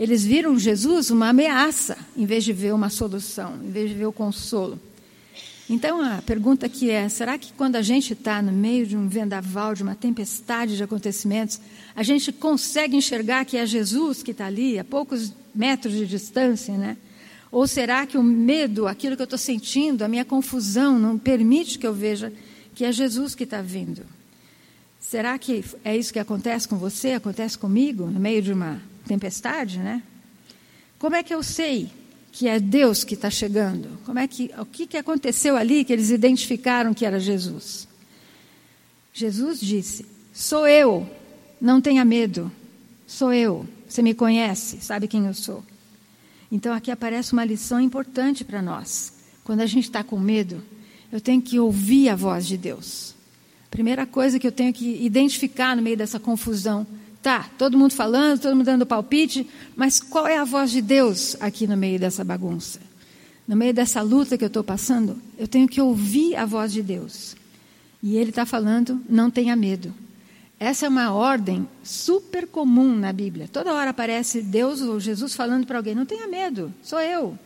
Eles 0.00 0.24
viram 0.24 0.58
Jesus 0.58 1.10
uma 1.10 1.28
ameaça, 1.28 1.94
em 2.16 2.24
vez 2.24 2.42
de 2.42 2.54
ver 2.54 2.72
uma 2.72 2.88
solução, 2.88 3.60
em 3.62 3.70
vez 3.70 3.90
de 3.90 3.96
ver 3.96 4.06
o 4.06 4.12
consolo. 4.12 4.80
Então 5.68 6.00
a 6.00 6.22
pergunta 6.22 6.64
aqui 6.64 6.88
é: 6.88 7.06
será 7.10 7.36
que 7.36 7.52
quando 7.52 7.76
a 7.76 7.82
gente 7.82 8.14
está 8.14 8.40
no 8.40 8.50
meio 8.50 8.86
de 8.86 8.96
um 8.96 9.06
vendaval, 9.06 9.74
de 9.74 9.82
uma 9.82 9.94
tempestade 9.94 10.74
de 10.74 10.82
acontecimentos, 10.82 11.60
a 11.94 12.02
gente 12.02 12.32
consegue 12.32 12.96
enxergar 12.96 13.44
que 13.44 13.58
é 13.58 13.66
Jesus 13.66 14.22
que 14.22 14.30
está 14.30 14.46
ali, 14.46 14.78
a 14.78 14.84
poucos 14.84 15.34
metros 15.54 15.92
de 15.92 16.06
distância, 16.06 16.78
né? 16.78 16.96
Ou 17.52 17.66
será 17.66 18.06
que 18.06 18.16
o 18.16 18.22
medo, 18.22 18.88
aquilo 18.88 19.16
que 19.16 19.20
eu 19.20 19.24
estou 19.24 19.38
sentindo, 19.38 20.02
a 20.02 20.08
minha 20.08 20.24
confusão, 20.24 20.98
não 20.98 21.18
permite 21.18 21.78
que 21.78 21.86
eu 21.86 21.92
veja 21.92 22.32
que 22.74 22.86
é 22.86 22.92
Jesus 22.92 23.34
que 23.34 23.44
está 23.44 23.60
vindo? 23.60 24.06
Será 24.98 25.36
que 25.38 25.62
é 25.84 25.94
isso 25.94 26.10
que 26.10 26.18
acontece 26.18 26.66
com 26.66 26.78
você, 26.78 27.12
acontece 27.12 27.58
comigo, 27.58 28.06
no 28.06 28.18
meio 28.18 28.40
de 28.40 28.50
uma 28.50 28.80
tempestade, 29.10 29.80
né? 29.80 30.02
Como 30.96 31.16
é 31.16 31.22
que 31.22 31.34
eu 31.34 31.42
sei 31.42 31.90
que 32.30 32.46
é 32.46 32.60
Deus 32.60 33.02
que 33.02 33.14
está 33.14 33.28
chegando? 33.28 33.98
Como 34.06 34.20
é 34.20 34.28
que, 34.28 34.52
o 34.56 34.64
que, 34.64 34.86
que 34.86 34.96
aconteceu 34.96 35.56
ali 35.56 35.84
que 35.84 35.92
eles 35.92 36.10
identificaram 36.10 36.94
que 36.94 37.04
era 37.04 37.18
Jesus? 37.18 37.88
Jesus 39.12 39.60
disse: 39.60 40.06
Sou 40.32 40.68
eu, 40.68 41.10
não 41.60 41.80
tenha 41.80 42.04
medo, 42.04 42.52
sou 43.04 43.32
eu. 43.32 43.66
Você 43.88 44.00
me 44.00 44.14
conhece, 44.14 44.80
sabe 44.80 45.08
quem 45.08 45.26
eu 45.26 45.34
sou. 45.34 45.64
Então 46.52 46.72
aqui 46.72 46.92
aparece 46.92 47.32
uma 47.32 47.44
lição 47.44 47.80
importante 47.80 48.44
para 48.44 48.62
nós. 48.62 49.12
Quando 49.42 49.60
a 49.62 49.66
gente 49.66 49.84
está 49.84 50.04
com 50.04 50.20
medo, 50.20 50.62
eu 51.10 51.20
tenho 51.20 51.42
que 51.42 51.58
ouvir 51.58 52.08
a 52.08 52.14
voz 52.14 52.46
de 52.46 52.56
Deus. 52.56 53.16
Primeira 53.68 54.06
coisa 54.06 54.38
que 54.38 54.46
eu 54.46 54.52
tenho 54.52 54.72
que 54.72 55.04
identificar 55.04 55.74
no 55.74 55.82
meio 55.82 55.96
dessa 55.96 56.20
confusão. 56.20 56.86
Tá, 57.22 57.50
todo 57.58 57.76
mundo 57.76 57.92
falando, 57.92 58.40
todo 58.40 58.56
mundo 58.56 58.64
dando 58.64 58.86
palpite, 58.86 59.46
mas 59.76 60.00
qual 60.00 60.26
é 60.26 60.38
a 60.38 60.44
voz 60.44 60.70
de 60.70 60.80
Deus 60.80 61.36
aqui 61.38 61.66
no 61.66 61.76
meio 61.76 61.98
dessa 61.98 62.24
bagunça? 62.24 62.80
No 63.46 63.56
meio 63.56 63.74
dessa 63.74 64.00
luta 64.00 64.38
que 64.38 64.44
eu 64.44 64.48
estou 64.48 64.64
passando, 64.64 65.20
eu 65.38 65.46
tenho 65.46 65.68
que 65.68 65.80
ouvir 65.80 66.36
a 66.36 66.46
voz 66.46 66.72
de 66.72 66.82
Deus. 66.82 67.36
E 68.02 68.16
Ele 68.16 68.30
está 68.30 68.46
falando: 68.46 69.00
não 69.08 69.30
tenha 69.30 69.54
medo. 69.54 69.92
Essa 70.58 70.86
é 70.86 70.88
uma 70.88 71.12
ordem 71.12 71.68
super 71.82 72.46
comum 72.46 72.94
na 72.94 73.12
Bíblia. 73.12 73.48
Toda 73.52 73.72
hora 73.72 73.90
aparece 73.90 74.40
Deus 74.40 74.80
ou 74.80 75.00
Jesus 75.00 75.34
falando 75.34 75.66
para 75.66 75.78
alguém: 75.78 75.94
não 75.94 76.06
tenha 76.06 76.26
medo, 76.26 76.72
sou 76.82 77.00
eu. 77.00 77.38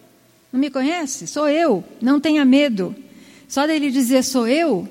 Não 0.53 0.61
me 0.61 0.71
conhece? 0.71 1.27
Sou 1.27 1.49
eu, 1.49 1.83
não 2.01 2.21
tenha 2.21 2.45
medo. 2.45 2.95
Só 3.49 3.67
dele 3.67 3.91
dizer 3.91 4.23
sou 4.23 4.47
eu, 4.47 4.89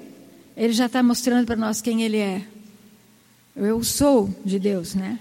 ele 0.58 0.74
já 0.74 0.88
está 0.88 1.02
mostrando 1.02 1.46
para 1.46 1.56
nós 1.56 1.82
quem 1.82 2.04
ele 2.04 2.18
é. 2.18 2.46
Eu 3.55 3.83
sou 3.83 4.33
de 4.43 4.57
Deus, 4.57 4.95
né? 4.95 5.19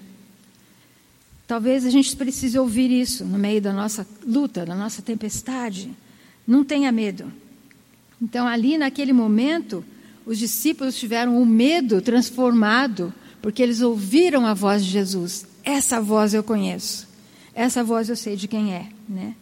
Talvez 1.46 1.84
a 1.84 1.90
gente 1.90 2.16
precise 2.16 2.58
ouvir 2.58 2.90
isso 2.90 3.24
no 3.24 3.38
meio 3.38 3.60
da 3.60 3.72
nossa 3.72 4.06
luta, 4.26 4.64
da 4.64 4.74
nossa 4.74 5.02
tempestade. 5.02 5.90
Não 6.46 6.64
tenha 6.64 6.90
medo. 6.90 7.30
Então, 8.20 8.46
ali 8.46 8.78
naquele 8.78 9.12
momento, 9.12 9.84
os 10.24 10.38
discípulos 10.38 10.96
tiveram 10.96 11.40
o 11.40 11.44
medo 11.44 12.00
transformado, 12.00 13.12
porque 13.42 13.62
eles 13.62 13.80
ouviram 13.80 14.46
a 14.46 14.54
voz 14.54 14.84
de 14.84 14.90
Jesus. 14.90 15.46
Essa 15.62 16.00
voz 16.00 16.32
eu 16.32 16.42
conheço. 16.42 17.06
Essa 17.54 17.84
voz 17.84 18.08
eu 18.08 18.16
sei 18.16 18.34
de 18.34 18.48
quem 18.48 18.72
é, 18.72 18.88
né? 19.08 19.34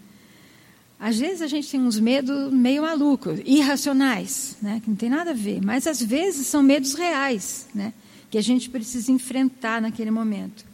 Às 0.99 1.19
vezes 1.19 1.41
a 1.41 1.47
gente 1.47 1.71
tem 1.71 1.81
uns 1.81 1.99
medos 1.99 2.53
meio 2.53 2.83
malucos, 2.83 3.41
irracionais, 3.47 4.57
né? 4.61 4.83
que 4.85 4.91
não 4.91 4.97
tem 4.97 5.09
nada 5.09 5.31
a 5.31 5.35
ver, 5.35 5.61
mas 5.65 5.87
às 5.87 6.03
vezes 6.03 6.47
são 6.47 6.63
medos 6.63 6.93
reais, 6.93 7.67
né? 7.75 7.95
Que 8.31 8.39
a 8.39 8.43
gente 8.43 8.71
precisa 8.71 9.11
enfrentar 9.11 9.83
naquele 9.83 10.11
momento. 10.11 10.65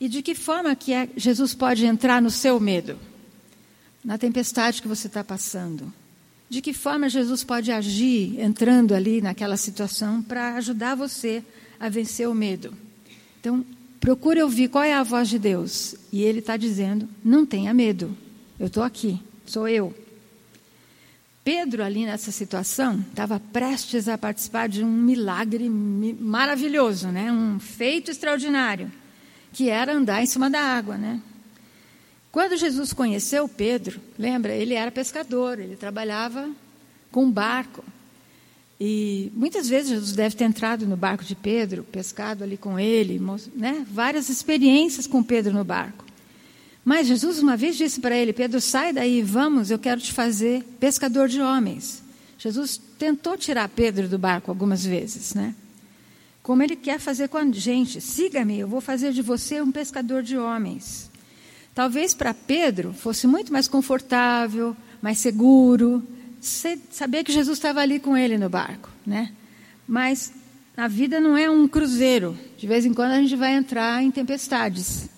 E 0.00 0.08
de 0.08 0.22
que 0.22 0.34
forma 0.34 0.74
que 0.74 0.92
é, 0.92 1.08
Jesus 1.16 1.54
pode 1.54 1.84
entrar 1.84 2.20
no 2.20 2.30
seu 2.30 2.58
medo? 2.58 2.98
Na 4.04 4.18
tempestade 4.18 4.82
que 4.82 4.88
você 4.88 5.06
está 5.06 5.22
passando, 5.22 5.92
de 6.48 6.60
que 6.60 6.74
forma 6.74 7.08
Jesus 7.08 7.42
pode 7.42 7.72
agir 7.72 8.38
entrando 8.38 8.94
ali 8.94 9.20
naquela 9.20 9.56
situação 9.56 10.22
para 10.22 10.56
ajudar 10.56 10.94
você 10.94 11.42
a 11.80 11.88
vencer 11.88 12.28
o 12.28 12.34
medo? 12.34 12.74
Então, 13.40 13.64
procure 14.00 14.42
ouvir 14.42 14.68
qual 14.68 14.84
é 14.84 14.92
a 14.92 15.02
voz 15.02 15.28
de 15.28 15.38
Deus. 15.38 15.94
E 16.12 16.22
Ele 16.22 16.40
está 16.40 16.56
dizendo: 16.56 17.08
não 17.24 17.46
tenha 17.46 17.72
medo, 17.72 18.14
eu 18.58 18.66
estou 18.66 18.82
aqui, 18.82 19.18
sou 19.46 19.66
eu. 19.66 19.94
Pedro, 21.44 21.84
ali 21.84 22.06
nessa 22.06 22.32
situação, 22.32 23.04
estava 23.10 23.38
prestes 23.38 24.08
a 24.08 24.16
participar 24.16 24.66
de 24.66 24.82
um 24.82 24.90
milagre 24.90 25.68
maravilhoso, 25.68 27.08
né? 27.08 27.30
um 27.30 27.60
feito 27.60 28.10
extraordinário, 28.10 28.90
que 29.52 29.68
era 29.68 29.92
andar 29.92 30.22
em 30.22 30.26
cima 30.26 30.48
da 30.48 30.60
água. 30.60 30.96
Né? 30.96 31.20
Quando 32.32 32.56
Jesus 32.56 32.94
conheceu 32.94 33.46
Pedro, 33.46 34.00
lembra, 34.18 34.54
ele 34.54 34.72
era 34.72 34.90
pescador, 34.90 35.58
ele 35.58 35.76
trabalhava 35.76 36.50
com 37.12 37.30
barco. 37.30 37.84
E 38.80 39.30
muitas 39.34 39.68
vezes 39.68 39.90
Jesus 39.90 40.12
deve 40.12 40.34
ter 40.36 40.44
entrado 40.44 40.86
no 40.86 40.96
barco 40.96 41.24
de 41.24 41.34
Pedro, 41.34 41.84
pescado 41.84 42.42
ali 42.42 42.56
com 42.56 42.80
ele, 42.80 43.20
né? 43.54 43.86
várias 43.90 44.30
experiências 44.30 45.06
com 45.06 45.22
Pedro 45.22 45.52
no 45.52 45.62
barco. 45.62 46.03
Mas 46.84 47.06
Jesus 47.06 47.38
uma 47.38 47.56
vez 47.56 47.76
disse 47.76 48.00
para 48.00 48.16
ele: 48.16 48.32
Pedro, 48.32 48.60
sai 48.60 48.92
daí, 48.92 49.22
vamos, 49.22 49.70
eu 49.70 49.78
quero 49.78 50.00
te 50.00 50.12
fazer 50.12 50.62
pescador 50.78 51.28
de 51.28 51.40
homens. 51.40 52.02
Jesus 52.38 52.80
tentou 52.98 53.38
tirar 53.38 53.68
Pedro 53.68 54.06
do 54.06 54.18
barco 54.18 54.50
algumas 54.50 54.84
vezes, 54.84 55.34
né? 55.34 55.54
Como 56.42 56.62
ele 56.62 56.76
quer 56.76 57.00
fazer 57.00 57.28
com 57.28 57.38
a 57.38 57.50
gente: 57.50 58.00
siga-me, 58.00 58.58
eu 58.58 58.68
vou 58.68 58.82
fazer 58.82 59.12
de 59.12 59.22
você 59.22 59.62
um 59.62 59.72
pescador 59.72 60.22
de 60.22 60.36
homens. 60.36 61.10
Talvez 61.74 62.12
para 62.12 62.34
Pedro 62.34 62.92
fosse 62.92 63.26
muito 63.26 63.52
mais 63.52 63.66
confortável, 63.66 64.76
mais 65.00 65.18
seguro, 65.18 66.06
saber 66.90 67.24
que 67.24 67.32
Jesus 67.32 67.58
estava 67.58 67.80
ali 67.80 67.98
com 67.98 68.16
ele 68.16 68.36
no 68.36 68.48
barco, 68.48 68.90
né? 69.04 69.32
Mas 69.88 70.32
a 70.76 70.86
vida 70.86 71.18
não 71.18 71.36
é 71.36 71.50
um 71.50 71.66
cruzeiro. 71.66 72.38
De 72.58 72.66
vez 72.66 72.84
em 72.84 72.92
quando 72.92 73.12
a 73.12 73.20
gente 73.20 73.34
vai 73.36 73.54
entrar 73.54 74.02
em 74.02 74.10
tempestades. 74.10 75.08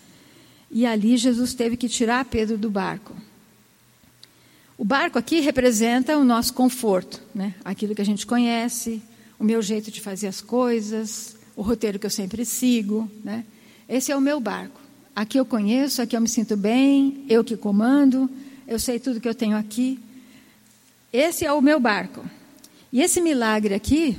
E 0.76 0.84
ali 0.84 1.16
Jesus 1.16 1.54
teve 1.54 1.74
que 1.74 1.88
tirar 1.88 2.22
Pedro 2.26 2.58
do 2.58 2.68
barco. 2.68 3.16
O 4.76 4.84
barco 4.84 5.18
aqui 5.18 5.40
representa 5.40 6.18
o 6.18 6.22
nosso 6.22 6.52
conforto, 6.52 7.22
né? 7.34 7.54
Aquilo 7.64 7.94
que 7.94 8.02
a 8.02 8.04
gente 8.04 8.26
conhece, 8.26 9.00
o 9.38 9.44
meu 9.44 9.62
jeito 9.62 9.90
de 9.90 10.02
fazer 10.02 10.26
as 10.26 10.42
coisas, 10.42 11.34
o 11.56 11.62
roteiro 11.62 11.98
que 11.98 12.04
eu 12.04 12.10
sempre 12.10 12.44
sigo, 12.44 13.10
né? 13.24 13.46
Esse 13.88 14.12
é 14.12 14.16
o 14.16 14.20
meu 14.20 14.38
barco. 14.38 14.78
Aqui 15.14 15.40
eu 15.40 15.46
conheço, 15.46 16.02
aqui 16.02 16.14
eu 16.14 16.20
me 16.20 16.28
sinto 16.28 16.58
bem, 16.58 17.24
eu 17.26 17.42
que 17.42 17.56
comando, 17.56 18.28
eu 18.68 18.78
sei 18.78 19.00
tudo 19.00 19.18
que 19.18 19.28
eu 19.30 19.34
tenho 19.34 19.56
aqui. 19.56 19.98
Esse 21.10 21.46
é 21.46 21.52
o 21.54 21.62
meu 21.62 21.80
barco. 21.80 22.22
E 22.92 23.00
esse 23.00 23.22
milagre 23.22 23.72
aqui, 23.72 24.18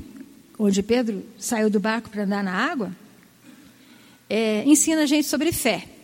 onde 0.58 0.82
Pedro 0.82 1.24
saiu 1.38 1.70
do 1.70 1.80
barco 1.80 2.10
para 2.10 2.24
andar 2.24 2.44
na 2.44 2.52
água, 2.52 2.92
é, 4.28 4.64
ensina 4.66 5.04
a 5.04 5.06
gente 5.06 5.28
sobre 5.28 5.52
fé. 5.52 5.97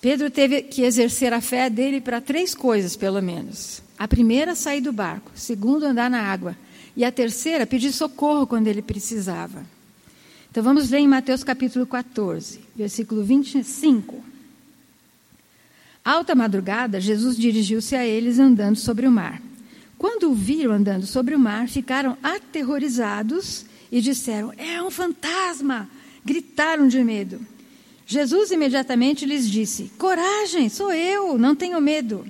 Pedro 0.00 0.30
teve 0.30 0.62
que 0.62 0.82
exercer 0.82 1.32
a 1.32 1.40
fé 1.40 1.68
dele 1.68 2.00
para 2.00 2.20
três 2.20 2.54
coisas, 2.54 2.94
pelo 2.94 3.20
menos. 3.20 3.82
A 3.98 4.06
primeira, 4.06 4.54
sair 4.54 4.80
do 4.80 4.92
barco. 4.92 5.32
Segundo, 5.34 5.84
andar 5.84 6.08
na 6.08 6.22
água. 6.22 6.56
E 6.96 7.04
a 7.04 7.10
terceira, 7.10 7.66
pedir 7.66 7.92
socorro 7.92 8.46
quando 8.46 8.68
ele 8.68 8.82
precisava. 8.82 9.64
Então 10.50 10.62
vamos 10.62 10.88
ver 10.88 10.98
em 10.98 11.08
Mateus 11.08 11.44
capítulo 11.44 11.86
14, 11.86 12.60
versículo 12.74 13.22
25. 13.22 14.22
Alta 16.04 16.34
madrugada, 16.34 17.00
Jesus 17.00 17.36
dirigiu-se 17.36 17.94
a 17.94 18.06
eles 18.06 18.38
andando 18.38 18.76
sobre 18.76 19.06
o 19.06 19.10
mar. 19.10 19.42
Quando 19.98 20.30
o 20.30 20.34
viram 20.34 20.72
andando 20.72 21.06
sobre 21.06 21.34
o 21.34 21.38
mar, 21.38 21.68
ficaram 21.68 22.16
aterrorizados 22.22 23.66
e 23.90 24.00
disseram: 24.00 24.52
É 24.56 24.80
um 24.82 24.90
fantasma! 24.90 25.88
Gritaram 26.24 26.88
de 26.88 27.02
medo. 27.02 27.40
Jesus 28.10 28.50
imediatamente 28.50 29.26
lhes 29.26 29.48
disse: 29.48 29.92
Coragem, 29.98 30.70
sou 30.70 30.90
eu, 30.90 31.36
não 31.36 31.54
tenho 31.54 31.78
medo. 31.78 32.26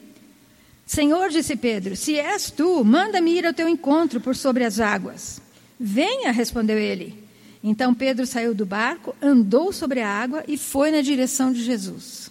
Senhor, 0.85 1.29
disse 1.31 1.55
Pedro, 1.55 1.95
se 1.95 2.19
és 2.19 2.51
tu, 2.51 2.85
manda-me 2.85 3.31
ir 3.31 3.47
ao 3.47 3.55
teu 3.55 3.69
encontro 3.69 4.21
por 4.21 4.35
sobre 4.35 4.65
as 4.65 4.81
águas. 4.81 5.41
Venha, 5.79 6.33
respondeu 6.33 6.77
ele. 6.77 7.23
Então 7.63 7.95
Pedro 7.95 8.27
saiu 8.27 8.53
do 8.57 8.67
barco, 8.67 9.15
andou 9.23 9.73
sobre 9.73 10.01
a 10.01 10.09
água 10.09 10.43
e 10.49 10.59
foi 10.59 10.91
na 10.91 11.01
direção 11.01 11.53
de 11.53 11.63
Jesus. 11.63 12.29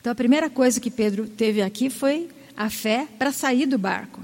Então 0.00 0.12
a 0.12 0.14
primeira 0.14 0.48
coisa 0.48 0.78
que 0.78 0.92
Pedro 0.92 1.26
teve 1.26 1.60
aqui 1.60 1.90
foi 1.90 2.28
a 2.56 2.70
fé 2.70 3.08
para 3.18 3.32
sair 3.32 3.66
do 3.66 3.78
barco. 3.78 4.20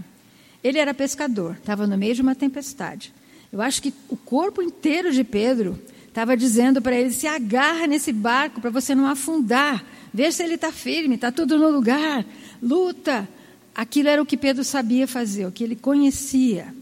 Ele 0.62 0.78
era 0.78 0.94
pescador, 0.94 1.56
estava 1.58 1.84
no 1.84 1.98
meio 1.98 2.14
de 2.14 2.22
uma 2.22 2.36
tempestade. 2.36 3.12
Eu 3.52 3.60
acho 3.60 3.82
que 3.82 3.92
o 4.08 4.16
corpo 4.16 4.62
inteiro 4.62 5.10
de 5.10 5.24
Pedro 5.24 5.76
estava 6.10 6.36
dizendo 6.36 6.82
para 6.82 6.94
ele: 6.94 7.12
se 7.12 7.26
agarra 7.26 7.86
nesse 7.86 8.12
barco 8.12 8.60
para 8.60 8.70
você 8.70 8.94
não 8.94 9.06
afundar, 9.06 9.84
vê 10.12 10.30
se 10.30 10.42
ele 10.42 10.54
está 10.54 10.70
firme, 10.70 11.14
está 11.14 11.32
tudo 11.32 11.56
no 11.56 11.70
lugar, 11.70 12.24
luta. 12.62 13.26
Aquilo 13.74 14.08
era 14.08 14.20
o 14.20 14.26
que 14.26 14.36
Pedro 14.36 14.62
sabia 14.62 15.06
fazer, 15.06 15.46
o 15.46 15.52
que 15.52 15.64
ele 15.64 15.76
conhecia. 15.76 16.74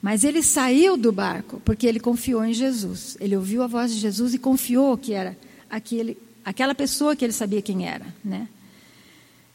Mas 0.00 0.22
ele 0.22 0.42
saiu 0.42 0.96
do 0.96 1.10
barco 1.10 1.60
porque 1.64 1.86
ele 1.86 1.98
confiou 1.98 2.44
em 2.44 2.52
Jesus. 2.52 3.16
Ele 3.18 3.36
ouviu 3.36 3.62
a 3.62 3.66
voz 3.66 3.92
de 3.92 3.98
Jesus 3.98 4.34
e 4.34 4.38
confiou 4.38 4.96
que 4.96 5.12
era 5.12 5.36
aquele, 5.68 6.16
aquela 6.44 6.74
pessoa 6.74 7.16
que 7.16 7.24
ele 7.24 7.32
sabia 7.32 7.62
quem 7.62 7.88
era, 7.88 8.06
né? 8.24 8.46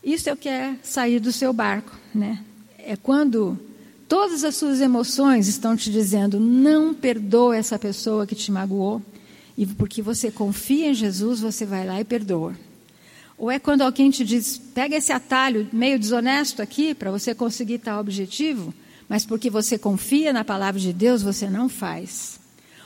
Isso 0.04 0.30
é 0.30 0.34
o 0.34 0.38
que 0.38 0.50
é 0.50 0.75
sair 0.82 1.20
do 1.20 1.32
seu 1.32 1.54
barco, 1.54 1.96
né? 2.13 2.44
É 2.80 2.96
quando 2.96 3.58
todas 4.12 4.44
as 4.44 4.58
suas 4.58 4.82
emoções 4.82 5.48
estão 5.48 5.74
te 5.74 5.89
dizendo: 5.89 6.38
não 6.38 6.94
perdoa 6.94 7.56
essa 7.56 7.80
pessoa 7.80 8.27
que 8.27 8.36
te 8.36 8.51
magoou, 8.51 9.01
e 9.58 9.65
porque 9.65 10.01
você 10.01 10.30
confia 10.30 10.89
em 10.89 10.94
Jesus, 10.94 11.39
você 11.39 11.65
vai 11.65 11.88
lá 11.88 11.98
e 11.98 12.03
perdoa. 12.03 12.53
Ou 13.38 13.50
é 13.50 13.58
quando 13.58 13.84
alguém 13.84 14.12
te 14.12 14.25
diz, 14.25 14.58
pega 14.58 14.98
esse 14.98 15.13
atalho 15.13 15.65
meio 15.72 15.98
desonesto 15.98 16.62
aqui 16.62 16.94
para 16.94 17.10
você 17.10 17.34
conseguir 17.34 17.77
tal 17.77 18.01
objetivo, 18.01 18.74
mas 19.08 19.25
porque 19.25 19.50
você 19.50 19.77
confia 19.77 20.34
na 20.34 20.44
palavra 20.44 20.80
de 20.80 20.91
Deus, 20.91 21.22
você 21.22 21.50
não 21.50 21.70
faz. 21.70 22.38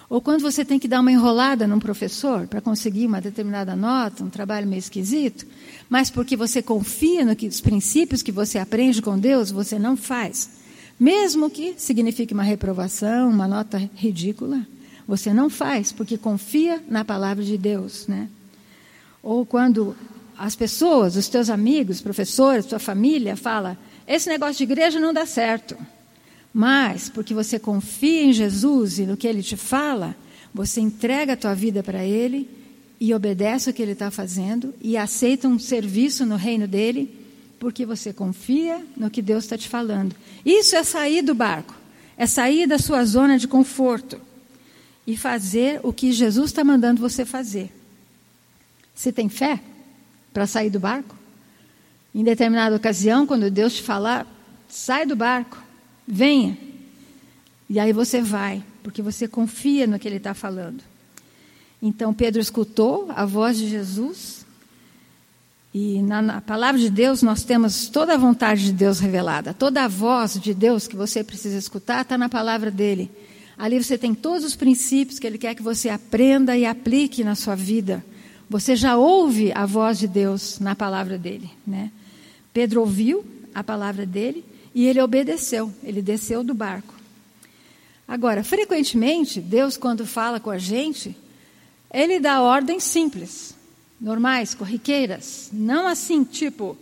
Ou 0.07 0.21
quando 0.21 0.43
você 0.43 0.63
tem 0.63 0.77
que 0.77 0.87
dar 0.87 1.01
uma 1.01 1.11
enrolada 1.11 1.65
num 1.65 1.79
professor 1.79 2.45
para 2.45 2.61
conseguir 2.61 3.07
uma 3.07 3.19
determinada 3.19 3.75
nota, 3.75 4.23
um 4.23 4.29
trabalho 4.29 4.67
meio 4.67 4.79
esquisito, 4.79 5.47
mas 5.89 6.11
porque 6.11 6.37
você 6.37 6.61
confia 6.61 7.25
nos 7.25 7.59
princípios 7.61 8.21
que 8.21 8.31
você 8.31 8.59
aprende 8.59 9.01
com 9.01 9.17
Deus, 9.17 9.49
você 9.49 9.79
não 9.79 9.97
faz. 9.97 10.63
Mesmo 10.99 11.49
que 11.49 11.75
signifique 11.77 12.33
uma 12.33 12.43
reprovação, 12.43 13.29
uma 13.29 13.47
nota 13.47 13.77
ridícula, 13.95 14.65
você 15.07 15.33
não 15.33 15.49
faz, 15.49 15.91
porque 15.91 16.17
confia 16.17 16.81
na 16.87 17.03
palavra 17.03 17.43
de 17.43 17.57
Deus. 17.57 18.07
Né? 18.07 18.29
Ou 19.21 19.45
quando 19.45 19.95
as 20.37 20.55
pessoas, 20.55 21.15
os 21.15 21.27
teus 21.27 21.49
amigos, 21.49 22.01
professores, 22.01 22.65
tua 22.65 22.79
família, 22.79 23.35
fala: 23.35 23.77
esse 24.07 24.29
negócio 24.29 24.57
de 24.57 24.63
igreja 24.63 24.99
não 24.99 25.13
dá 25.13 25.25
certo. 25.25 25.77
Mas, 26.53 27.09
porque 27.09 27.33
você 27.33 27.59
confia 27.59 28.23
em 28.23 28.31
Jesus 28.31 28.99
e 28.99 29.05
no 29.05 29.17
que 29.17 29.27
ele 29.27 29.43
te 29.43 29.57
fala, 29.57 30.15
você 30.53 30.79
entrega 30.79 31.33
a 31.33 31.37
tua 31.37 31.53
vida 31.53 31.83
para 31.83 32.05
ele 32.05 32.49
e 32.97 33.13
obedece 33.13 33.69
o 33.69 33.73
que 33.73 33.81
ele 33.81 33.91
está 33.91 34.09
fazendo 34.09 34.73
e 34.81 34.95
aceita 34.95 35.49
um 35.49 35.59
serviço 35.59 36.25
no 36.25 36.37
reino 36.37 36.65
dele, 36.65 37.13
porque 37.59 37.85
você 37.85 38.13
confia 38.13 38.85
no 38.95 39.09
que 39.09 39.21
Deus 39.21 39.43
está 39.43 39.57
te 39.57 39.67
falando. 39.67 40.15
Isso 40.45 40.75
é 40.75 40.83
sair 40.83 41.21
do 41.21 41.33
barco, 41.33 41.73
é 42.17 42.27
sair 42.27 42.67
da 42.67 42.77
sua 42.77 43.03
zona 43.05 43.37
de 43.37 43.47
conforto 43.47 44.19
e 45.05 45.15
fazer 45.15 45.79
o 45.83 45.93
que 45.93 46.11
Jesus 46.11 46.51
está 46.51 46.63
mandando 46.63 47.01
você 47.01 47.25
fazer. 47.25 47.71
Você 48.93 49.11
tem 49.11 49.29
fé 49.29 49.59
para 50.33 50.47
sair 50.47 50.69
do 50.69 50.79
barco? 50.79 51.15
Em 52.13 52.23
determinada 52.23 52.75
ocasião, 52.75 53.27
quando 53.27 53.51
Deus 53.51 53.73
te 53.73 53.81
falar, 53.81 54.25
sai 54.69 55.05
do 55.05 55.15
barco, 55.15 55.61
venha. 56.07 56.57
E 57.69 57.79
aí 57.79 57.91
você 57.91 58.21
vai, 58.21 58.63
porque 58.83 59.01
você 59.01 59.27
confia 59.27 59.85
no 59.85 59.99
que 59.99 60.07
ele 60.07 60.17
está 60.17 60.33
falando. 60.33 60.81
Então 61.81 62.13
Pedro 62.13 62.41
escutou 62.41 63.11
a 63.15 63.25
voz 63.25 63.57
de 63.57 63.67
Jesus, 63.67 64.44
e 65.77 66.01
na, 66.01 66.21
na, 66.21 66.39
palavra 66.39 66.79
de 66.79 66.89
Deus 66.89 67.21
nós 67.21 67.43
temos 67.43 67.89
toda 67.89 68.13
a 68.13 68.17
vontade 68.17 68.63
de 68.63 68.71
Deus 68.71 68.97
revelada, 68.97 69.53
toda 69.53 69.83
a 69.83 69.89
voz 69.89 70.39
de 70.39 70.53
Deus 70.53 70.87
que 70.87 70.95
você 70.95 71.21
precisa 71.21 71.57
escutar 71.57 72.03
está 72.03 72.17
na 72.17 72.29
palavra 72.29 72.71
dele. 72.71 73.11
Ali 73.57 73.83
você 73.83 73.97
tem 73.97 74.15
todos 74.15 74.45
os 74.45 74.55
princípios 74.55 75.19
que 75.19 75.27
Ele 75.27 75.37
quer 75.37 75.53
que 75.53 75.61
você 75.61 75.89
aprenda 75.89 76.55
e 76.55 76.65
aplique 76.65 77.25
na 77.25 77.35
sua 77.35 77.55
vida. 77.55 78.01
Você 78.49 78.73
já 78.73 78.95
ouve 78.95 79.51
a 79.53 79.65
voz 79.65 79.99
de 79.99 80.07
Deus 80.07 80.59
na 80.59 80.77
palavra 80.77 81.17
dele. 81.17 81.51
Né? 81.67 81.91
Pedro 82.53 82.79
ouviu 82.79 83.25
a 83.53 83.61
palavra 83.61 84.05
dele 84.05 84.45
e 84.73 84.85
ele 84.85 85.01
obedeceu, 85.01 85.73
ele 85.83 86.01
desceu 86.01 86.41
do 86.41 86.53
barco. 86.53 86.93
Agora, 88.07 88.45
frequentemente, 88.45 89.41
Deus, 89.41 89.75
quando 89.75 90.05
fala 90.05 90.39
com 90.39 90.51
a 90.51 90.57
gente, 90.57 91.13
ele 91.93 92.17
dá 92.17 92.41
ordens 92.41 92.85
simples, 92.85 93.54
normais, 93.99 94.53
corriqueiras. 94.53 95.49
Não 95.51 95.87
assim, 95.87 96.23
tipo, 96.23 96.77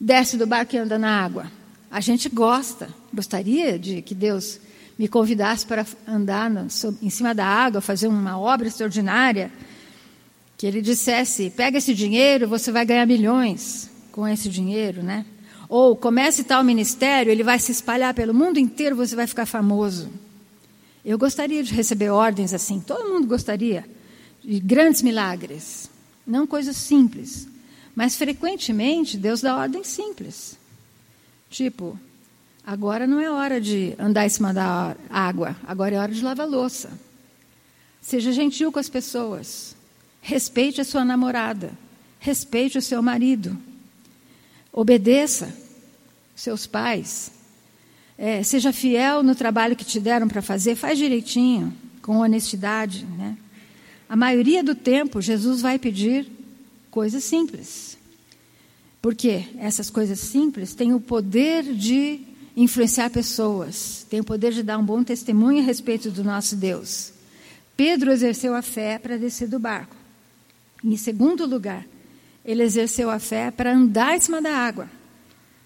desce 0.00 0.36
do 0.36 0.46
barco 0.46 0.74
e 0.74 0.78
anda 0.78 0.98
na 0.98 1.24
água. 1.24 1.50
A 1.90 2.00
gente 2.00 2.28
gosta, 2.28 2.88
gostaria 3.12 3.78
de 3.78 4.02
que 4.02 4.14
Deus 4.14 4.60
me 4.98 5.08
convidasse 5.08 5.66
para 5.66 5.86
andar 6.06 6.50
no, 6.50 6.66
em 7.02 7.10
cima 7.10 7.34
da 7.34 7.46
água, 7.46 7.80
fazer 7.80 8.08
uma 8.08 8.38
obra 8.38 8.66
extraordinária, 8.66 9.50
que 10.56 10.66
ele 10.66 10.80
dissesse: 10.80 11.50
pega 11.50 11.78
esse 11.78 11.94
dinheiro, 11.94 12.48
você 12.48 12.70
vai 12.70 12.84
ganhar 12.84 13.06
milhões 13.06 13.90
com 14.12 14.26
esse 14.26 14.48
dinheiro, 14.48 15.02
né? 15.02 15.24
Ou 15.68 15.96
comece 15.96 16.44
tal 16.44 16.62
ministério, 16.62 17.32
ele 17.32 17.42
vai 17.42 17.58
se 17.58 17.72
espalhar 17.72 18.14
pelo 18.14 18.34
mundo 18.34 18.58
inteiro, 18.58 18.94
você 18.94 19.16
vai 19.16 19.26
ficar 19.26 19.46
famoso. 19.46 20.08
Eu 21.04 21.18
gostaria 21.18 21.62
de 21.62 21.74
receber 21.74 22.10
ordens 22.10 22.54
assim, 22.54 22.80
todo 22.80 23.08
mundo 23.08 23.26
gostaria 23.26 23.84
de 24.42 24.60
grandes 24.60 25.02
milagres, 25.02 25.90
não 26.26 26.46
coisas 26.46 26.76
simples. 26.76 27.48
Mas 27.94 28.16
frequentemente 28.16 29.16
Deus 29.16 29.40
dá 29.40 29.56
ordens 29.56 29.86
simples. 29.86 30.58
Tipo, 31.50 31.98
Agora 32.66 33.06
não 33.06 33.20
é 33.20 33.30
hora 33.30 33.60
de 33.60 33.94
andar 33.98 34.24
em 34.24 34.28
cima 34.30 34.54
da 34.54 34.96
água, 35.10 35.54
agora 35.66 35.94
é 35.94 35.98
hora 35.98 36.12
de 36.12 36.22
lavar 36.22 36.48
louça. 36.48 36.98
Seja 38.00 38.32
gentil 38.32 38.72
com 38.72 38.78
as 38.78 38.88
pessoas. 38.88 39.76
Respeite 40.22 40.80
a 40.80 40.84
sua 40.84 41.04
namorada. 41.04 41.72
Respeite 42.18 42.78
o 42.78 42.82
seu 42.82 43.02
marido. 43.02 43.56
Obedeça 44.72 45.54
seus 46.34 46.66
pais. 46.66 47.32
É, 48.16 48.42
seja 48.42 48.72
fiel 48.72 49.22
no 49.22 49.34
trabalho 49.34 49.76
que 49.76 49.84
te 49.84 50.00
deram 50.00 50.26
para 50.26 50.40
fazer. 50.40 50.74
Faz 50.74 50.96
direitinho, 50.98 51.72
com 52.00 52.18
honestidade. 52.18 53.04
Né? 53.04 53.33
A 54.08 54.16
maioria 54.16 54.62
do 54.62 54.74
tempo, 54.74 55.20
Jesus 55.20 55.60
vai 55.60 55.78
pedir 55.78 56.26
coisas 56.90 57.24
simples. 57.24 57.98
Porque 59.00 59.44
essas 59.58 59.90
coisas 59.90 60.18
simples 60.18 60.74
têm 60.74 60.94
o 60.94 61.00
poder 61.00 61.62
de 61.62 62.20
influenciar 62.56 63.10
pessoas, 63.10 64.06
tem 64.08 64.20
o 64.20 64.24
poder 64.24 64.52
de 64.52 64.62
dar 64.62 64.78
um 64.78 64.84
bom 64.84 65.02
testemunho 65.02 65.60
a 65.60 65.66
respeito 65.66 66.10
do 66.10 66.22
nosso 66.22 66.56
Deus. 66.56 67.12
Pedro 67.76 68.12
exerceu 68.12 68.54
a 68.54 68.62
fé 68.62 68.98
para 68.98 69.18
descer 69.18 69.48
do 69.48 69.58
barco. 69.58 69.96
Em 70.82 70.96
segundo 70.96 71.46
lugar, 71.46 71.84
ele 72.44 72.62
exerceu 72.62 73.10
a 73.10 73.18
fé 73.18 73.50
para 73.50 73.74
andar 73.74 74.16
em 74.16 74.20
cima 74.20 74.40
da 74.40 74.56
água. 74.56 74.88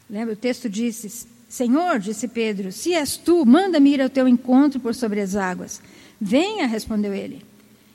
Lembra? 0.08 0.32
O 0.34 0.36
texto 0.36 0.68
disse: 0.68 1.26
Senhor, 1.48 1.98
disse 1.98 2.28
Pedro, 2.28 2.72
se 2.72 2.94
és 2.94 3.16
tu, 3.16 3.44
manda-me 3.44 3.92
ir 3.92 4.00
ao 4.00 4.08
teu 4.08 4.26
encontro 4.26 4.80
por 4.80 4.94
sobre 4.94 5.20
as 5.20 5.36
águas. 5.36 5.82
Venha, 6.20 6.66
respondeu 6.66 7.12
ele. 7.12 7.44